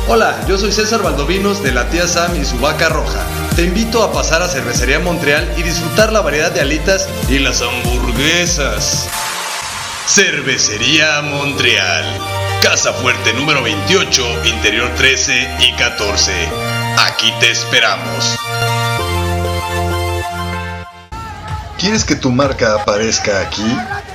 [0.09, 3.25] Hola, yo soy César Valdovinos de la tía Sam y su vaca roja.
[3.57, 7.61] Te invito a pasar a Cervecería Montreal y disfrutar la variedad de alitas y las
[7.61, 9.09] hamburguesas.
[10.07, 12.05] Cervecería Montreal.
[12.63, 16.33] Casa Fuerte número 28, Interior 13 y 14.
[16.99, 18.39] Aquí te esperamos.
[21.81, 23.77] ¿Quieres que tu marca aparezca aquí?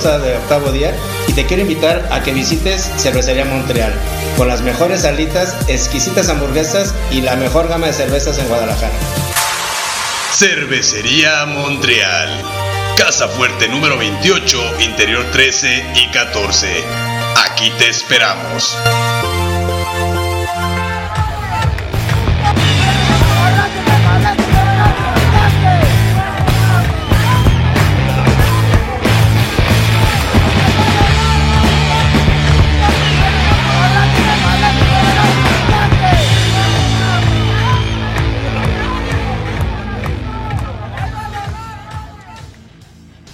[0.00, 0.96] De octavo día
[1.28, 3.92] y te quiero invitar a que visites Cervecería Montreal
[4.38, 8.94] con las mejores alitas, exquisitas hamburguesas y la mejor gama de cervezas en Guadalajara.
[10.32, 12.30] Cervecería Montreal.
[12.96, 16.82] Casa Fuerte número 28, Interior 13 y 14.
[17.44, 18.78] Aquí te esperamos.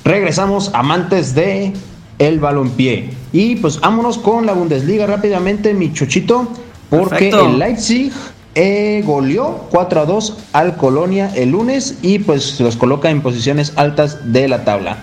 [0.06, 1.72] Regresamos amantes de
[2.20, 3.10] el balompié.
[3.32, 6.48] Y pues vámonos con la Bundesliga rápidamente, mi chochito,
[6.88, 7.46] porque Perfecto.
[7.46, 8.12] el Leipzig
[8.54, 13.72] eh, goleó 4 a 2 al Colonia el lunes y pues los coloca en posiciones
[13.74, 14.98] altas de la tabla.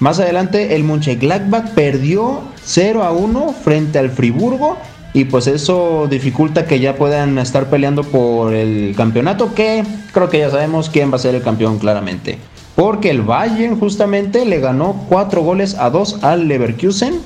[0.00, 4.76] Más adelante el Mönchengladbach perdió 0 a 1 frente al Friburgo
[5.14, 10.40] y pues eso dificulta que ya puedan estar peleando por el campeonato que creo que
[10.40, 12.38] ya sabemos quién va a ser el campeón claramente.
[12.74, 17.20] Porque el Bayern justamente le ganó 4 goles a 2 al Leverkusen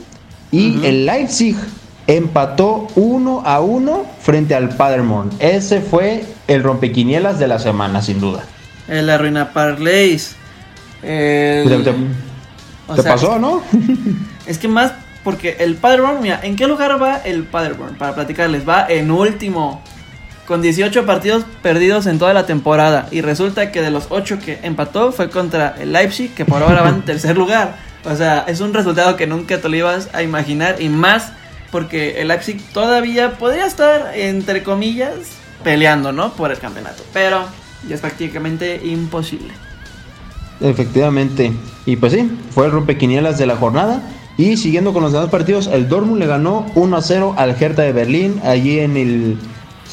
[0.50, 1.56] y el Leipzig
[2.08, 5.30] empató 1 a 1 frente al Paderborn.
[5.38, 8.44] Ese fue el rompequinielas de la semana sin duda.
[8.88, 10.34] El arruina parlays.
[11.02, 11.96] El- Te, te-
[12.88, 13.62] o te sea, pasó, ¿no?
[14.46, 14.92] Es que más
[15.24, 17.96] porque el Paderborn, mira, ¿en qué lugar va el Paderborn?
[17.96, 19.82] Para platicarles, va en último.
[20.46, 23.08] Con 18 partidos perdidos en toda la temporada.
[23.10, 26.82] Y resulta que de los 8 que empató fue contra el Leipzig, que por ahora
[26.82, 27.76] va en tercer lugar.
[28.04, 30.80] O sea, es un resultado que nunca te lo ibas a imaginar.
[30.80, 31.32] Y más
[31.72, 35.14] porque el Leipzig todavía podría estar, entre comillas,
[35.64, 36.32] peleando, ¿no?
[36.34, 37.02] Por el campeonato.
[37.12, 37.40] Pero
[37.88, 39.52] ya es prácticamente imposible.
[40.60, 41.52] Efectivamente.
[41.84, 44.02] Y pues sí, fue el rompequinielas de la jornada.
[44.38, 47.82] Y siguiendo con los demás partidos, el Dortmund le ganó 1 a 0 al Hertha
[47.82, 49.38] de Berlín, allí en el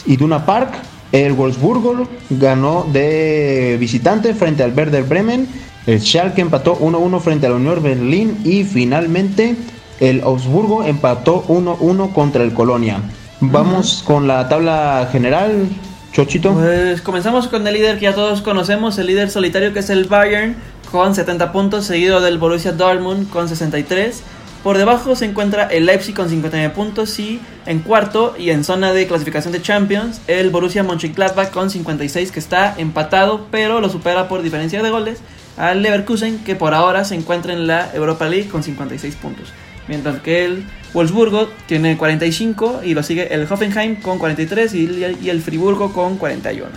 [0.06, 0.74] Iduna Park.
[1.12, 5.48] El Wolfsburgo ganó de visitante frente al Werder Bremen.
[5.86, 8.40] El Schalke empató 1 1 frente al Unión Berlín.
[8.44, 9.56] Y finalmente
[10.00, 13.00] el Augsburgo empató 1 1 contra el Colonia.
[13.40, 15.68] Vamos con la tabla general,
[16.14, 16.54] Chochito.
[16.54, 20.06] Pues comenzamos con el líder que ya todos conocemos, el líder solitario que es el
[20.06, 20.56] Bayern
[20.92, 24.24] con 70 puntos, seguido del Borussia Dortmund con 63.
[24.64, 28.94] Por debajo se encuentra el Leipzig con 59 puntos y en cuarto y en zona
[28.94, 34.30] de clasificación de Champions el Borussia Mönchengladbach con 56 que está empatado pero lo supera
[34.30, 35.20] por diferencia de goles
[35.58, 39.50] al Leverkusen que por ahora se encuentra en la Europa League con 56 puntos.
[39.90, 45.30] Mientras que el Wolfsburgo tiene 45 y lo sigue el Hoffenheim con 43 y, y
[45.30, 46.70] el Friburgo con 41.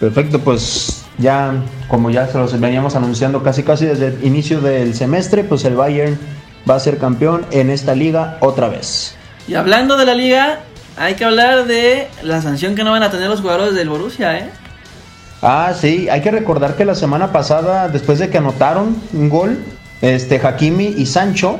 [0.00, 1.54] Perfecto, pues ya
[1.88, 5.76] como ya se los veníamos anunciando casi casi desde el inicio del semestre, pues el
[5.76, 6.18] Bayern
[6.68, 9.14] va a ser campeón en esta liga otra vez.
[9.48, 10.60] Y hablando de la liga,
[10.96, 14.38] hay que hablar de la sanción que no van a tener los jugadores del Borussia,
[14.38, 14.50] ¿eh?
[15.40, 19.58] Ah, sí, hay que recordar que la semana pasada, después de que anotaron un gol,
[20.00, 21.58] este Hakimi y Sancho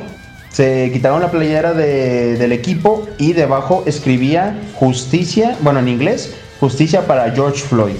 [0.49, 7.07] se quitaron la playera de- del equipo y debajo escribía justicia, bueno en inglés, justicia
[7.07, 7.95] para George Floyd.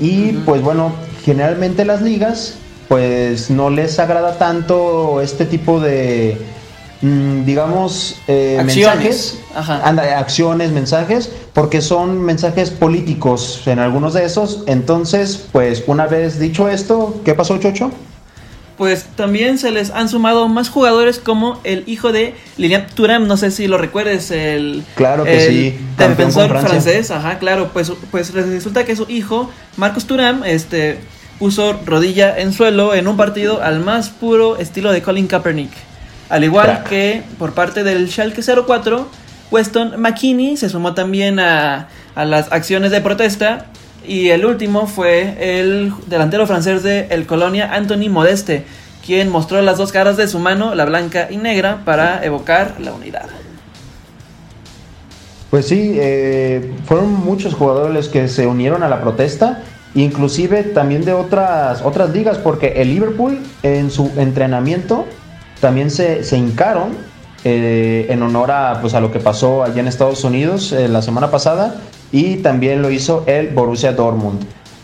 [0.00, 0.92] Y pues bueno,
[1.24, 2.54] generalmente las ligas
[2.88, 6.36] pues no les agrada tanto este tipo de,
[7.02, 8.96] mm, digamos, eh, Acciones.
[8.96, 9.82] mensajes, Ajá.
[9.86, 14.64] Anda, acciones, mensajes, porque son mensajes políticos en algunos de esos.
[14.66, 17.92] Entonces, pues una vez dicho esto, ¿qué pasó, Chocho?
[18.80, 23.36] Pues también se les han sumado más jugadores como el hijo de Lilian Thuram, no
[23.36, 28.32] sé si lo recuerdes, el, Claro que el sí, defensor francés, ajá, claro, pues, pues
[28.32, 30.98] resulta que su hijo, Marcos Thuram, este,
[31.38, 35.72] puso rodilla en suelo en un partido al más puro estilo de Colin Kaepernick.
[36.30, 36.88] Al igual Crack.
[36.88, 39.06] que por parte del Schalke 04,
[39.50, 43.66] Weston McKinney se sumó también a, a las acciones de protesta
[44.06, 48.64] Y el último fue el delantero francés de el Colonia, Anthony Modeste,
[49.04, 52.92] quien mostró las dos caras de su mano, la blanca y negra, para evocar la
[52.92, 53.26] unidad.
[55.50, 59.62] Pues sí, eh, fueron muchos jugadores que se unieron a la protesta,
[59.94, 65.06] inclusive también de otras, otras ligas, porque el Liverpool en su entrenamiento
[65.60, 66.90] también se, se hincaron
[67.42, 71.02] eh, en honor a, pues, a lo que pasó allá en Estados Unidos eh, la
[71.02, 71.74] semana pasada
[72.12, 74.40] y también lo hizo el Borussia Dortmund.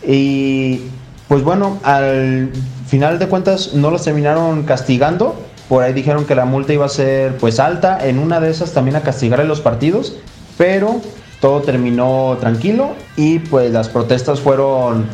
[0.06, 0.82] Y
[1.28, 2.50] pues bueno, al
[2.86, 5.34] final de cuentas no los terminaron castigando,
[5.68, 8.72] por ahí dijeron que la multa iba a ser pues alta, en una de esas
[8.72, 10.14] también a castigar en los partidos,
[10.56, 11.00] pero
[11.40, 15.06] todo terminó tranquilo y pues las protestas fueron,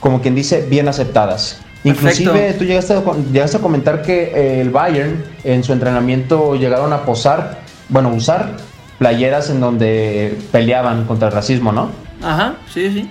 [0.00, 1.60] como quien dice, bien aceptadas.
[1.84, 7.04] Inclusive tú llegaste a, llegaste a comentar que el Bayern en su entrenamiento llegaron a
[7.04, 8.56] posar, bueno, usar
[8.98, 11.90] playeras en donde peleaban contra el racismo, ¿no?
[12.22, 13.08] Ajá, sí, sí.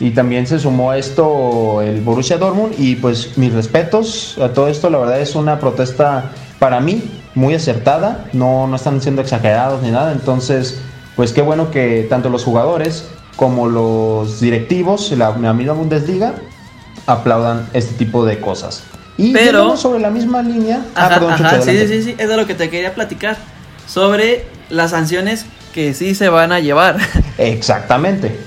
[0.00, 4.68] Y también se sumó a esto el Borussia Dortmund y pues mis respetos a todo
[4.68, 7.02] esto, la verdad es una protesta para mí
[7.34, 10.80] muy acertada, no, no están siendo exagerados ni nada, entonces
[11.14, 16.34] pues qué bueno que tanto los jugadores como los directivos, la, la misma Bundesliga,
[17.06, 18.84] aplaudan este tipo de cosas.
[19.16, 22.46] Y Pero sobre la misma línea, ah, perdón, ajá, sí, sí, sí, es de lo
[22.46, 23.36] que te quería platicar
[23.86, 26.98] sobre las sanciones que sí se van a llevar.
[27.38, 28.38] Exactamente.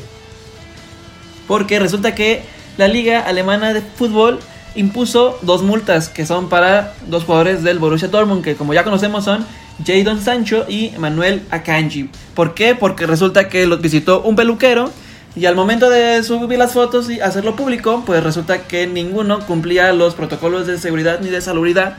[1.47, 2.43] Porque resulta que
[2.77, 4.39] la Liga Alemana de Fútbol
[4.75, 9.25] impuso dos multas que son para dos jugadores del Borussia Dortmund, que como ya conocemos
[9.25, 9.45] son
[9.85, 12.09] Jadon Sancho y Manuel Akanji.
[12.35, 12.75] ¿Por qué?
[12.75, 14.91] Porque resulta que los visitó un peluquero
[15.35, 19.93] y al momento de subir las fotos y hacerlo público, pues resulta que ninguno cumplía
[19.93, 21.97] los protocolos de seguridad ni de salubridad,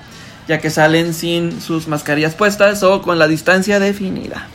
[0.49, 4.49] ya que salen sin sus mascarillas puestas o con la distancia definida.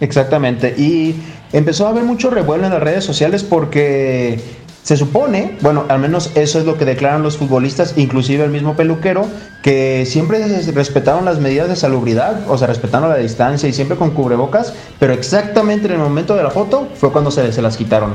[0.00, 1.16] Exactamente, y
[1.52, 4.40] empezó a haber mucho revuelo en las redes sociales porque
[4.82, 8.74] se supone, bueno, al menos eso es lo que declaran los futbolistas, inclusive el mismo
[8.74, 9.28] peluquero,
[9.62, 14.10] que siempre respetaron las medidas de salubridad, o sea, respetaron la distancia y siempre con
[14.10, 18.14] cubrebocas, pero exactamente en el momento de la foto fue cuando se, se las quitaron.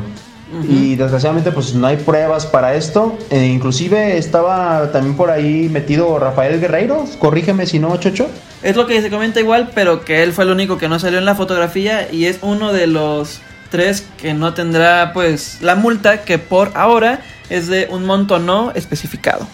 [0.70, 3.18] Y desgraciadamente pues no hay pruebas para esto.
[3.30, 8.28] E inclusive estaba también por ahí metido Rafael Guerreiro, corrígeme si no, Chocho.
[8.64, 11.20] Es lo que se comenta igual, pero que él fue el único que no salió
[11.20, 16.24] en la fotografía y es uno de los tres que no tendrá pues la multa
[16.24, 19.48] que por ahora es de un monto no especificado.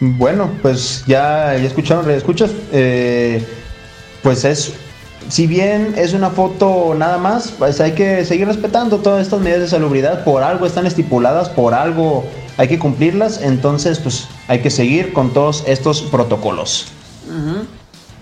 [0.00, 3.44] Bueno, pues ya, ya escucharon, escuchas, eh,
[4.22, 4.72] pues es,
[5.30, 9.60] si bien es una foto nada más, pues hay que seguir respetando todas estas medidas
[9.60, 12.24] de salubridad, por algo están estipuladas, por algo
[12.56, 16.88] hay que cumplirlas, entonces pues hay que seguir con todos estos protocolos.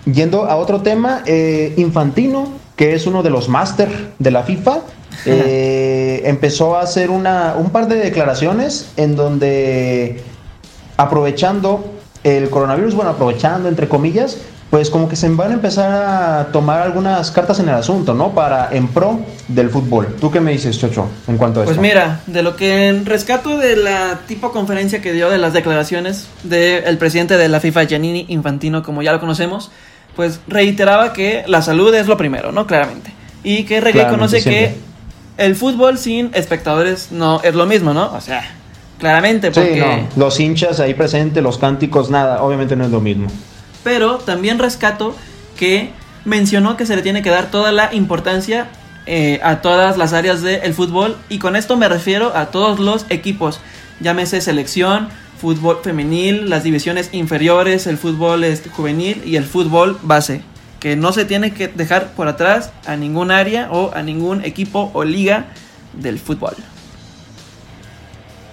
[0.05, 4.81] Yendo a otro tema, eh, Infantino, que es uno de los máster de la FIFA,
[5.25, 10.21] eh, empezó a hacer una, un par de declaraciones en donde
[10.95, 11.85] aprovechando
[12.23, 14.37] el coronavirus, bueno, aprovechando entre comillas,
[14.69, 18.33] pues como que se van a empezar a tomar algunas cartas en el asunto, ¿no?
[18.35, 20.15] Para en pro del fútbol.
[20.21, 21.81] ¿Tú qué me dices, Chocho, en cuanto a pues esto?
[21.81, 26.27] Pues mira, de lo que rescato de la tipo conferencia que dio de las declaraciones
[26.43, 29.71] del presidente de la FIFA, Giannini Infantino, como ya lo conocemos,
[30.15, 32.67] pues reiteraba que la salud es lo primero, ¿no?
[32.67, 33.11] Claramente.
[33.43, 34.75] Y que reconoce que
[35.37, 38.13] el fútbol sin espectadores no es lo mismo, ¿no?
[38.13, 38.43] O sea,
[38.99, 40.05] claramente porque...
[40.15, 43.29] Los hinchas ahí presentes, los cánticos, nada, obviamente no es lo mismo.
[43.83, 45.15] Pero también rescato
[45.57, 45.91] que
[46.25, 48.67] mencionó que se le tiene que dar toda la importancia
[49.05, 53.05] eh, a todas las áreas del fútbol y con esto me refiero a todos los
[53.09, 53.59] equipos,
[53.99, 60.41] llámese selección, fútbol femenil, las divisiones inferiores, el fútbol este, juvenil y el fútbol base.
[60.79, 64.91] Que no se tiene que dejar por atrás a ningún área o a ningún equipo
[64.93, 65.47] o liga
[65.93, 66.55] del fútbol.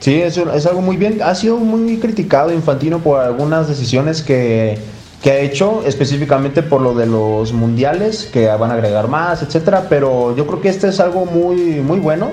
[0.00, 1.20] Sí, eso es algo muy bien.
[1.22, 4.78] Ha sido muy criticado Infantino por algunas decisiones que,
[5.22, 9.86] que ha hecho, específicamente por lo de los mundiales, que van a agregar más, etcétera.
[9.88, 12.30] Pero yo creo que este es algo muy, muy bueno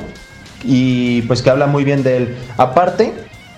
[0.64, 2.36] y pues que habla muy bien de él.
[2.58, 3.14] Aparte,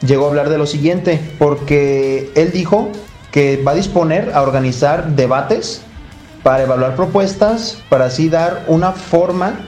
[0.06, 2.90] llegó a hablar de lo siguiente, porque él dijo
[3.32, 5.82] que va a disponer a organizar debates
[6.44, 9.60] para evaluar propuestas, para así dar una forma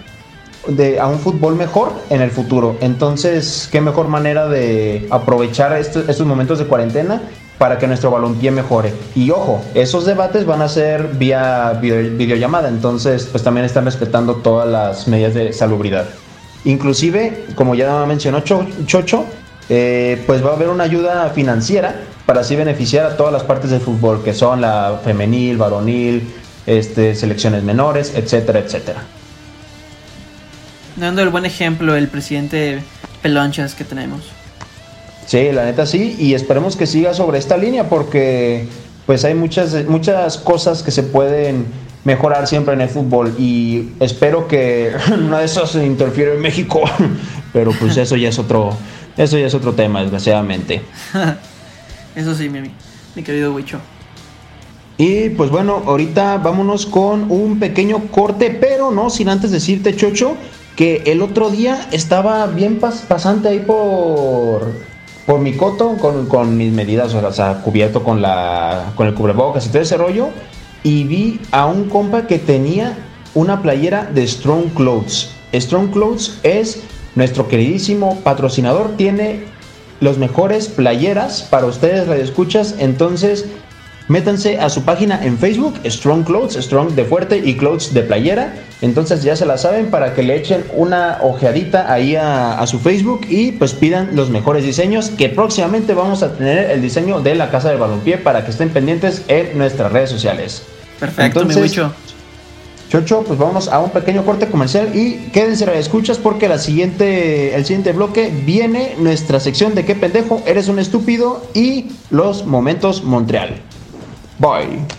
[0.68, 2.78] de, a un fútbol mejor en el futuro.
[2.82, 7.22] Entonces, qué mejor manera de aprovechar estos, momentos de cuarentena
[7.58, 8.94] para que nuestro balompié mejore.
[9.16, 14.68] Y ojo, esos debates van a ser vía videollamada, entonces pues también están respetando todas
[14.68, 16.06] las medidas de salubridad.
[16.66, 19.26] Inclusive, como ya mencionó Chocho,
[19.70, 21.96] eh, pues va a haber una ayuda financiera
[22.26, 26.28] para así beneficiar a todas las partes del fútbol, que son la femenil, varonil,
[26.66, 29.02] este, selecciones menores, etcétera, etcétera.
[30.98, 32.84] Dando el buen ejemplo el presidente
[33.22, 34.22] Pelonchas que tenemos.
[35.28, 38.66] Sí, la neta sí, y esperemos que siga sobre esta línea porque
[39.06, 41.66] pues hay muchas, muchas cosas que se pueden
[42.06, 46.82] mejorar siempre en el fútbol y espero que una de esas interfiere en México,
[47.54, 48.70] pero pues eso ya es otro,
[49.18, 50.82] eso ya es otro tema, desgraciadamente.
[52.16, 52.72] eso sí, mi,
[53.14, 53.80] mi querido Huicho.
[54.98, 60.38] Y pues bueno, ahorita vámonos con un pequeño corte, pero no sin antes decirte, Chocho,
[60.78, 64.72] que el otro día estaba bien pasante ahí por
[65.28, 69.70] por mi coto, con, mis medidas, o sea, cubierto con, la, con el cubrebocas y
[69.70, 70.30] todo ese rollo,
[70.84, 72.98] y vi a un compa que tenía
[73.36, 75.30] una playera de Strong Clothes.
[75.54, 76.82] Strong Clothes es
[77.16, 79.44] nuestro queridísimo patrocinador, tiene
[80.00, 83.46] los mejores playeras para ustedes, escuchas entonces
[84.08, 88.54] Métanse a su página en Facebook, Strong Clothes, Strong de fuerte y Clothes de playera.
[88.82, 93.22] Entonces ya se la saben para que le echen una ojeadita ahí a, su Facebook
[93.30, 97.50] y pues pidan los mejores diseños que próximamente vamos a tener el diseño de la
[97.50, 100.64] casa del balompié para que estén pendientes en nuestras redes sociales.
[101.00, 101.84] Perfecto, Entonces, mi
[102.90, 107.54] Chocho, pues vamos a un pequeño corte comercial y quédense a escuchas porque la siguiente,
[107.54, 113.04] el siguiente bloque viene nuestra sección de qué pendejo, eres un estúpido y los momentos
[113.04, 113.62] Montreal.
[114.40, 114.97] Bye.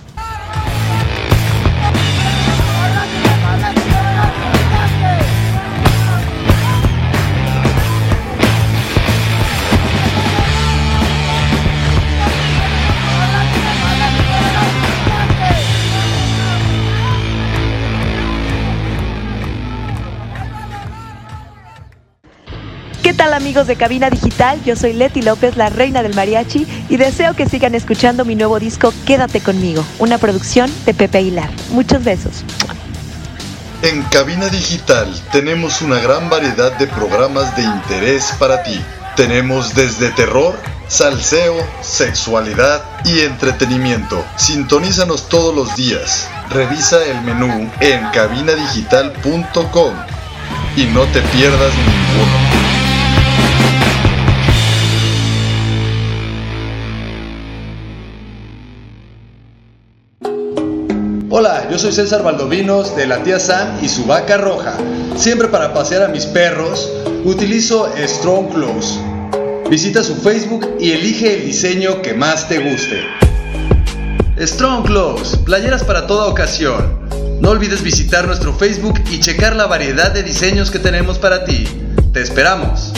[23.19, 24.63] Tal amigos de Cabina Digital?
[24.65, 28.61] Yo soy Leti López, la reina del mariachi, y deseo que sigan escuchando mi nuevo
[28.61, 31.51] disco Quédate conmigo, una producción de Pepe Aguilar.
[31.71, 32.45] Muchos besos.
[33.83, 38.81] En Cabina Digital tenemos una gran variedad de programas de interés para ti.
[39.17, 40.57] Tenemos desde terror,
[40.87, 44.25] salseo, sexualidad y entretenimiento.
[44.37, 46.29] Sintonízanos todos los días.
[46.51, 49.95] Revisa el menú en cabinadigital.com
[50.77, 52.58] y no te pierdas ninguno.
[61.41, 64.77] Hola, yo soy César Valdovinos de la tía Sam y su vaca roja.
[65.15, 66.93] Siempre para pasear a mis perros,
[67.25, 68.99] utilizo Strong Clothes.
[69.71, 73.05] Visita su Facebook y elige el diseño que más te guste.
[74.37, 77.09] Strong Clothes, playeras para toda ocasión.
[77.41, 81.69] No olvides visitar nuestro Facebook y checar la variedad de diseños que tenemos para ti.
[82.13, 82.93] Te esperamos.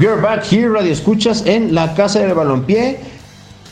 [0.00, 3.00] We're back here, Radio Escuchas, en la Casa del Balompié.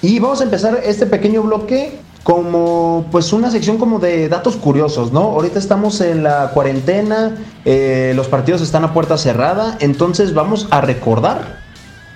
[0.03, 5.11] Y vamos a empezar este pequeño bloque como pues una sección como de datos curiosos,
[5.11, 5.20] ¿no?
[5.20, 10.83] Ahorita estamos en la cuarentena, eh, los partidos están a puerta cerrada, entonces vamos a
[10.83, 11.61] recordar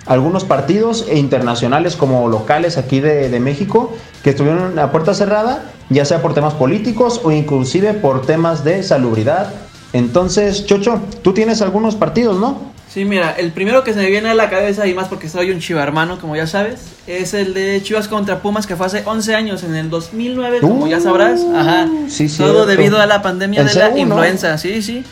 [0.04, 6.04] algunos partidos internacionales como locales aquí de, de, México que estuvieron a puerta cerrada, ya
[6.04, 9.54] sea por temas políticos o inclusive por temas de salubridad.
[9.94, 12.72] Entonces, Chocho, tú tienes algunos partidos, ¿no?
[12.92, 15.50] Sí, mira, el primero que se me viene a la cabeza, y más porque soy
[15.50, 19.02] un chiva hermano, como ya sabes, es el de Chivas contra Pumas, que fue hace
[19.06, 21.40] 11 años, en el 2009, como ya sabrás.
[21.40, 21.88] Uh, Ajá.
[22.08, 25.04] Sí, Todo debido a la pandemia de la influenza, sí, sí.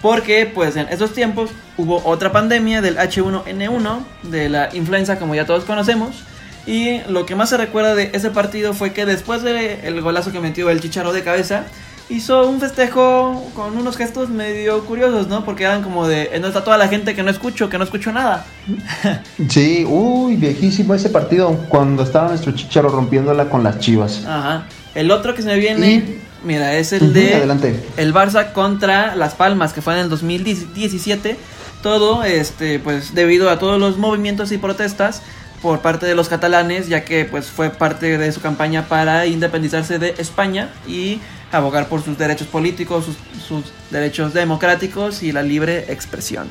[0.00, 5.44] Porque, pues, en esos tiempos hubo otra pandemia del H1N1, de la influenza, como ya
[5.44, 6.24] todos conocemos.
[6.66, 10.40] Y lo que más se recuerda de ese partido fue que después del golazo que
[10.40, 11.64] metió el Chicharo de cabeza,
[12.12, 15.44] hizo un festejo con unos gestos medio curiosos, ¿no?
[15.44, 18.12] Porque eran como de, no está toda la gente que no escucho, que no escucho
[18.12, 18.44] nada.
[19.48, 24.24] sí, uy, viejísimo ese partido cuando estaba nuestro chicharo rompiéndola con las chivas.
[24.26, 24.66] Ajá.
[24.94, 27.82] El otro que se me viene, mira, es el de adelante.
[27.96, 31.36] el Barça contra Las Palmas, que fue en el 2017.
[31.82, 35.22] Todo, este, pues debido a todos los movimientos y protestas
[35.62, 39.98] por parte de los catalanes, ya que pues fue parte de su campaña para independizarse
[39.98, 41.20] de España y
[41.52, 43.06] abogar por sus derechos políticos,
[43.46, 46.48] sus, derechos democráticos y la libre expresión.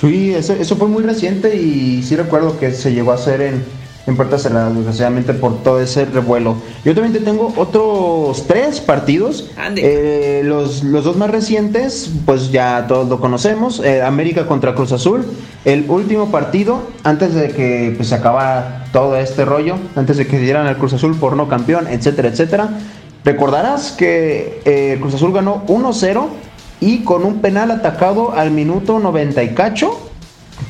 [0.00, 3.64] Sí, eso, eso, fue muy reciente y sí recuerdo que se llegó a hacer en,
[4.06, 6.56] en puertas cerradas, desgraciadamente por todo ese revuelo.
[6.84, 9.50] Yo también te tengo otros tres partidos.
[9.76, 13.80] Eh, los, los, dos más recientes, pues ya todos lo conocemos.
[13.84, 15.24] Eh, América contra Cruz Azul.
[15.64, 20.38] El último partido, antes de que pues, se acabara todo este rollo, antes de que
[20.38, 22.70] dieran al Cruz Azul por no campeón, etcétera, etcétera.
[23.24, 26.28] Recordarás que eh, Cruz Azul ganó 1-0
[26.80, 30.10] y con un penal atacado al minuto 90 y cacho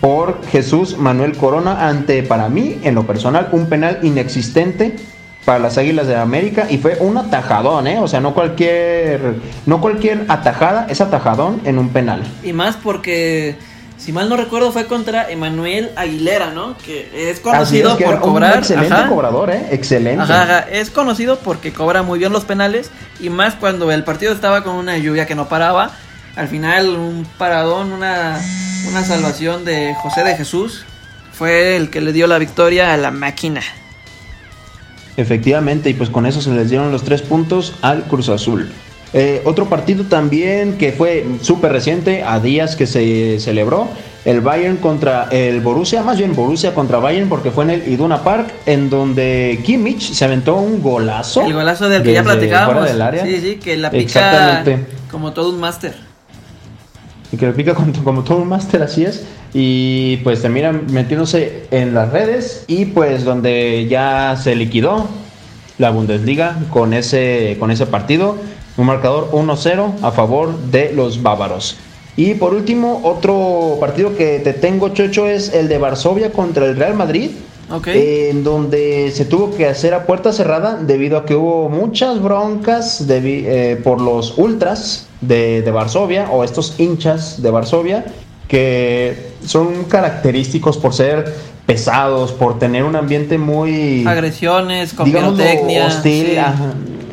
[0.01, 4.96] por Jesús Manuel Corona ante, para mí, en lo personal, un penal inexistente
[5.44, 7.98] para las Águilas de América y fue un atajadón, ¿eh?
[7.98, 9.36] O sea, no cualquier,
[9.66, 12.22] no cualquier atajada, es atajadón en un penal.
[12.42, 13.57] Y más porque,
[14.01, 16.76] si mal no recuerdo, fue contra Emanuel Aguilera, ¿no?
[16.78, 18.59] Que es conocido por cobrar.
[18.59, 19.66] excelente cobrador, ¿eh?
[19.70, 20.24] Excelente.
[20.72, 22.90] Es conocido porque cobra muy bien los penales
[23.20, 25.92] y más cuando el partido estaba con una lluvia que no paraba.
[26.36, 28.40] Al final, un paradón, una
[28.88, 30.84] una salvación de José de Jesús
[31.32, 33.62] fue el que le dio la victoria a la máquina.
[35.16, 38.70] Efectivamente, y pues con eso se les dieron los tres puntos al Cruz Azul.
[39.12, 43.88] Eh, otro partido también que fue súper reciente, a días que se celebró,
[44.24, 48.22] el Bayern contra el Borussia, más bien Borussia contra Bayern, porque fue en el Iduna
[48.22, 51.42] Park, en donde Kimmich se aventó un golazo.
[51.42, 52.88] El golazo del que ya platicábamos.
[53.24, 54.64] Sí, sí, que la pica
[55.11, 56.11] como todo un máster
[57.32, 59.24] y que lo pica como, todo un máster, así es.
[59.54, 65.08] Y pues termina metiéndose en las redes y pues donde ya se liquidó
[65.78, 68.36] la Bundesliga con ese, con ese partido.
[68.76, 71.76] Un marcador 1-0 a favor de los bávaros.
[72.16, 76.76] Y por último, otro partido que te tengo, Chocho, es el de Varsovia contra el
[76.76, 77.30] Real Madrid.
[77.86, 83.04] En donde se tuvo que hacer a puerta cerrada debido a que hubo muchas broncas
[83.08, 88.06] eh, por los ultras de, de Varsovia o estos hinchas de Varsovia
[88.50, 91.32] que son característicos por ser
[91.66, 94.04] pesados, por tener un ambiente muy...
[94.04, 95.86] Agresiones, con pirotecnia.
[95.86, 96.36] Hostil,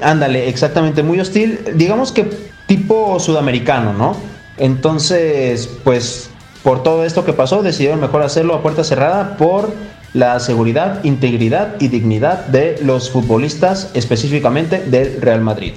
[0.02, 2.30] ándale, exactamente, muy hostil, digamos que
[2.68, 4.16] tipo sudamericano, ¿no?
[4.58, 6.30] Entonces, pues,
[6.64, 9.72] por todo esto que pasó, decidieron mejor hacerlo a puerta cerrada por
[10.14, 15.74] la seguridad, integridad y dignidad de los futbolistas, específicamente del Real Madrid.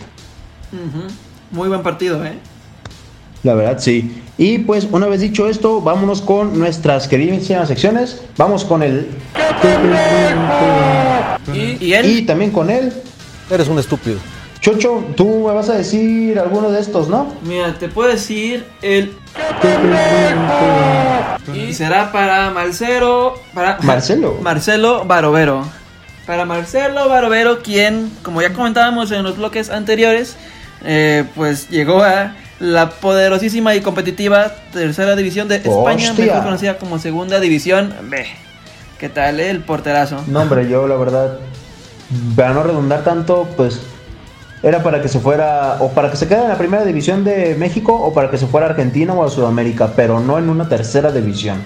[1.50, 2.38] Muy buen partido, ¿eh?
[3.42, 4.22] La verdad, sí.
[4.38, 8.22] Y pues una vez dicho esto, vámonos con nuestras queridísimas secciones.
[8.36, 9.08] Vamos con el...
[11.52, 12.06] ¿Y, ¿Y él?
[12.06, 12.92] Y también con él.
[13.50, 14.18] Eres un estúpido.
[14.60, 17.34] Chocho, tú me vas a decir alguno de estos, ¿no?
[17.42, 19.16] Mira, te puedo decir el.
[21.54, 23.40] Y será para Marcelo.
[23.54, 24.36] Para Marcelo.
[24.42, 25.64] Marcelo Barovero.
[26.26, 30.36] Para Marcelo Barovero, quien, como ya comentábamos en los bloques anteriores,
[30.84, 36.98] eh, pues llegó a la poderosísima y competitiva tercera división de España, mejor conocida como
[36.98, 38.26] segunda división B.
[38.98, 40.22] ¿Qué tal, eh, el porterazo?
[40.26, 41.38] No, hombre, yo la verdad,
[42.36, 43.80] para no redundar tanto, pues
[44.62, 47.54] era para que se fuera o para que se quede en la primera división de
[47.54, 50.68] México o para que se fuera a Argentina o a Sudamérica, pero no en una
[50.68, 51.62] tercera división.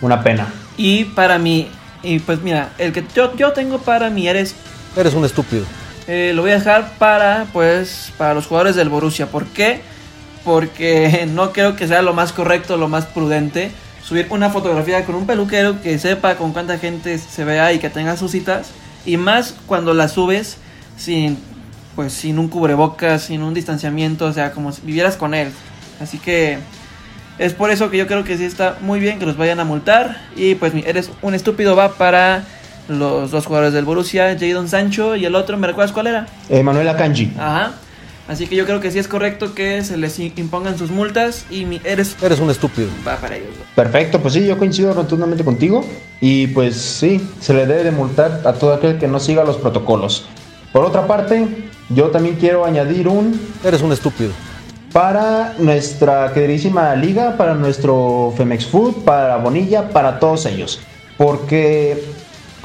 [0.00, 0.52] Una pena.
[0.76, 1.68] Y para mí,
[2.02, 4.54] y pues mira, el que yo, yo tengo para mí eres...
[4.96, 5.64] Eres un estúpido.
[6.06, 9.26] Eh, lo voy a dejar para, pues, para los jugadores del Borussia.
[9.26, 9.80] ¿Por qué?
[10.44, 13.72] Porque no creo que sea lo más correcto, lo más prudente
[14.06, 17.90] subir una fotografía con un peluquero que sepa con cuánta gente se vea y que
[17.90, 18.70] tenga sus citas.
[19.06, 20.58] Y más cuando la subes
[20.96, 21.38] sin
[21.94, 25.48] pues sin un cubrebocas, sin un distanciamiento, o sea, como si vivieras con él.
[25.98, 26.58] Así que
[27.38, 29.64] es por eso que yo creo que sí está muy bien que los vayan a
[29.64, 30.18] multar.
[30.36, 32.44] Y pues eres un estúpido va para
[32.88, 36.26] los dos jugadores del Borussia, Jadon Sancho y el otro, ¿me recuerdas cuál era?
[36.48, 37.32] Emanuel Akanji.
[37.38, 37.72] Ajá.
[38.28, 41.80] Así que yo creo que sí es correcto que se les impongan sus multas y
[41.84, 42.16] eres...
[42.20, 42.88] Eres un estúpido.
[43.06, 43.50] Va para ellos.
[43.74, 45.84] Perfecto, pues sí, yo coincido rotundamente contigo.
[46.20, 49.58] Y pues sí, se le debe de multar a todo aquel que no siga los
[49.58, 50.26] protocolos.
[50.72, 51.46] Por otra parte,
[51.90, 53.40] yo también quiero añadir un...
[53.64, 54.30] Eres un estúpido.
[54.92, 60.80] Para nuestra queridísima liga, para nuestro Femex Food, para Bonilla, para todos ellos.
[61.16, 62.02] Porque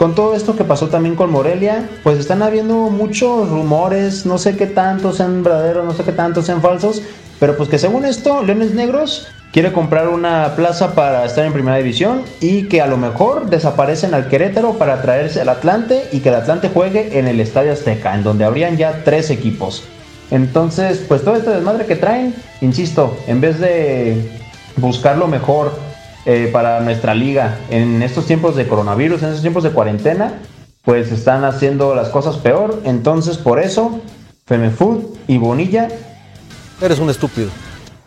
[0.01, 4.57] con todo esto que pasó también con Morelia, pues están habiendo muchos rumores, no sé
[4.57, 7.03] qué tanto sean verdaderos, no sé qué tanto sean falsos,
[7.39, 11.77] pero pues que según esto, Leones Negros quiere comprar una plaza para estar en primera
[11.77, 16.29] división y que a lo mejor desaparecen al Querétaro para traerse al Atlante y que
[16.29, 19.83] el Atlante juegue en el Estadio Azteca, en donde habrían ya tres equipos.
[20.31, 24.31] Entonces, pues todo este desmadre que traen, insisto, en vez de
[24.77, 25.90] buscar lo mejor
[26.25, 30.33] eh, para nuestra liga en estos tiempos de coronavirus, en estos tiempos de cuarentena,
[30.83, 32.81] pues están haciendo las cosas peor.
[32.85, 33.99] Entonces, por eso,
[34.45, 35.87] Femefood y Bonilla.
[36.81, 37.49] Eres un estúpido.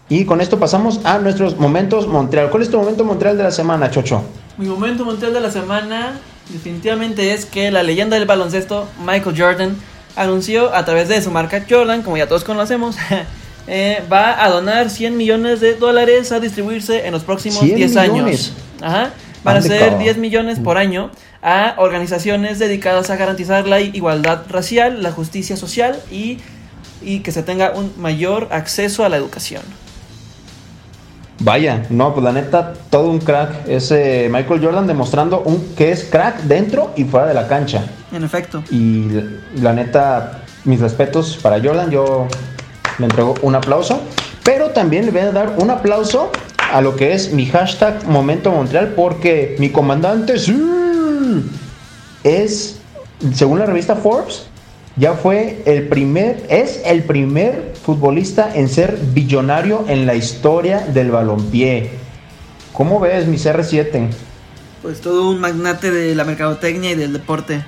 [0.08, 2.50] Y con esto pasamos a nuestros momentos Montreal.
[2.50, 4.22] ¿Cuál es tu momento Montreal de la semana, Chocho?
[4.58, 6.18] Mi momento Montreal de la semana
[6.50, 9.76] definitivamente es que la leyenda del baloncesto, Michael Jordan,
[10.16, 12.96] anunció a través de su marca Jordan, como ya todos conocemos,
[13.66, 17.90] eh, va a donar 100 millones de dólares a distribuirse en los próximos 100 10
[17.90, 18.10] millones.
[18.10, 18.52] años.
[18.82, 19.10] Ajá.
[19.42, 19.98] Van a ser cabrón.
[20.00, 21.10] 10 millones por año
[21.42, 26.38] a organizaciones dedicadas a garantizar la igualdad racial, la justicia social y,
[27.02, 29.62] y que se tenga un mayor acceso a la educación.
[31.40, 33.68] Vaya, no, pues la neta, todo un crack.
[33.68, 37.84] Ese Michael Jordan demostrando un, que es crack dentro y fuera de la cancha.
[38.12, 38.62] En efecto.
[38.70, 39.08] Y
[39.56, 42.28] la neta, mis respetos para Jordan, yo
[42.99, 44.01] le entrego un aplauso.
[44.45, 46.30] Pero también le voy a dar un aplauso
[46.72, 50.34] a lo que es mi hashtag Momento Montreal, porque mi comandante
[52.24, 52.80] es,
[53.32, 54.47] según la revista Forbes,
[54.97, 61.11] ya fue el primer, es el primer futbolista en ser billonario en la historia del
[61.11, 61.90] balompié.
[62.72, 64.09] ¿Cómo ves mi CR7?
[64.82, 67.64] Pues todo un magnate de la mercadotecnia y del deporte.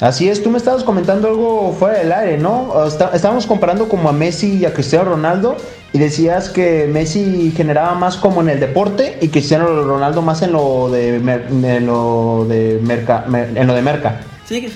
[0.00, 2.86] Así es, tú me estabas comentando algo fuera del aire, ¿no?
[2.86, 5.56] Está- estábamos comparando como a Messi y a Cristiano Ronaldo
[5.92, 10.52] y decías que Messi generaba más como en el deporte y Cristiano Ronaldo más en
[10.52, 14.20] lo de mer- en lo de merca, mer- en lo de merca.
[14.46, 14.72] Sí,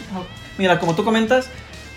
[0.58, 1.46] mira, como tú comentas,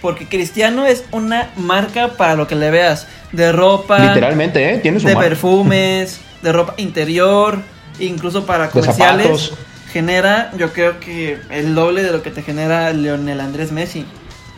[0.01, 4.78] porque Cristiano es una marca para lo que le veas, de ropa, Literalmente, ¿eh?
[4.78, 5.30] Tiene su de marca.
[5.30, 7.59] perfumes, de ropa interior,
[7.99, 9.25] incluso para De comerciales.
[9.25, 9.53] zapatos.
[9.91, 14.05] Genera, yo creo que el doble de lo que te genera Lionel Andrés Messi.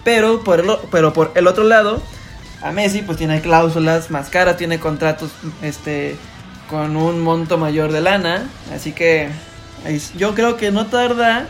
[0.04, 2.02] Pero por el, pero por el otro lado,
[2.62, 6.16] a Messi pues tiene cláusulas más caras, tiene contratos este
[6.70, 9.30] con un monto mayor de lana, así que
[10.16, 11.48] yo creo que no tarda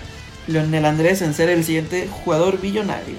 [0.47, 3.17] Lionel Andrés en ser el siguiente jugador billonario.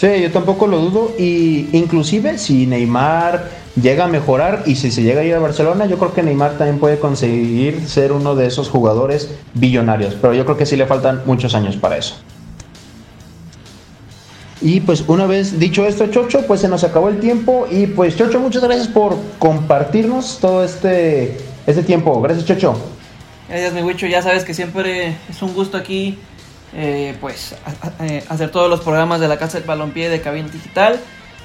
[0.00, 5.02] Sí, yo tampoco lo dudo y inclusive si Neymar llega a mejorar y si se
[5.02, 8.46] llega a ir a Barcelona, yo creo que Neymar también puede conseguir ser uno de
[8.46, 12.16] esos jugadores billonarios, pero yo creo que sí le faltan muchos años para eso.
[14.60, 18.16] Y pues una vez dicho esto, Chocho, pues se nos acabó el tiempo y pues
[18.16, 22.20] Chocho, muchas gracias por compartirnos todo este este tiempo.
[22.20, 22.76] Gracias, Chocho.
[23.48, 24.06] Gracias, mi Wicho.
[24.06, 26.18] Ya sabes que siempre es un gusto aquí,
[26.74, 27.54] eh, pues,
[28.00, 30.98] eh, hacer todos los programas de la Casa del Balompié de Cabina Digital.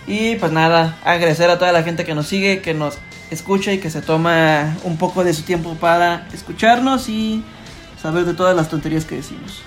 [0.07, 2.97] Y pues nada, agradecer a toda la gente que nos sigue, que nos
[3.29, 7.43] escucha y que se toma un poco de su tiempo para escucharnos y
[8.01, 9.61] saber de todas las tonterías que decimos.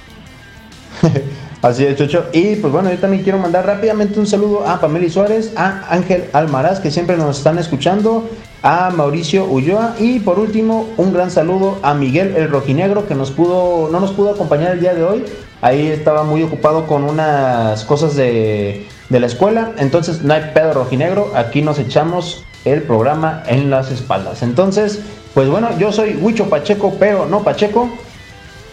[1.62, 2.26] Así es, Chocho.
[2.32, 6.24] Y pues bueno, yo también quiero mandar rápidamente un saludo a Pamela Suárez, a Ángel
[6.32, 8.30] Almaraz, que siempre nos están escuchando,
[8.62, 13.30] a Mauricio Ulloa y por último un gran saludo a Miguel el Rojinegro, que nos
[13.30, 15.24] pudo, no nos pudo acompañar el día de hoy.
[15.60, 19.72] Ahí estaba muy ocupado con unas cosas de, de la escuela.
[19.76, 21.32] Entonces, no hay pedo rojinegro.
[21.36, 24.42] Aquí nos echamos el programa en las espaldas.
[24.42, 25.00] Entonces,
[25.34, 27.90] pues bueno, yo soy Huicho Pacheco, pero no Pacheco.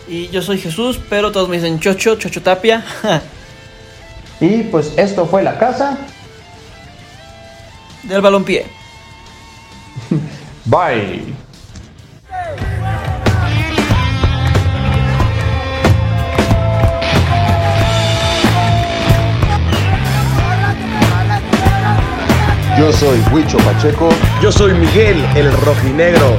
[0.07, 2.85] Y yo soy Jesús, pero todos me dicen Chocho, Chocho Tapia.
[4.39, 5.97] Y pues esto fue la casa.
[8.03, 8.67] Del Balompié.
[10.65, 11.46] Bye.
[22.77, 24.09] Yo soy Huicho Pacheco.
[24.39, 26.37] Yo soy Miguel, el rojinegro.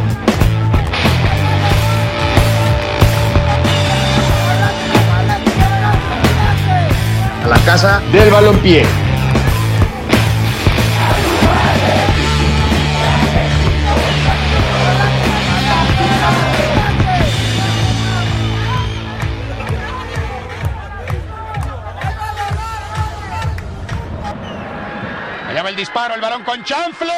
[7.45, 9.08] A la casa del balompié.
[25.79, 27.13] Disparo, el balón con chanfle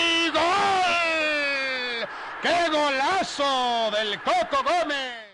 [0.00, 2.08] y gol.
[2.40, 5.33] ¡Qué golazo del Coco Gómez!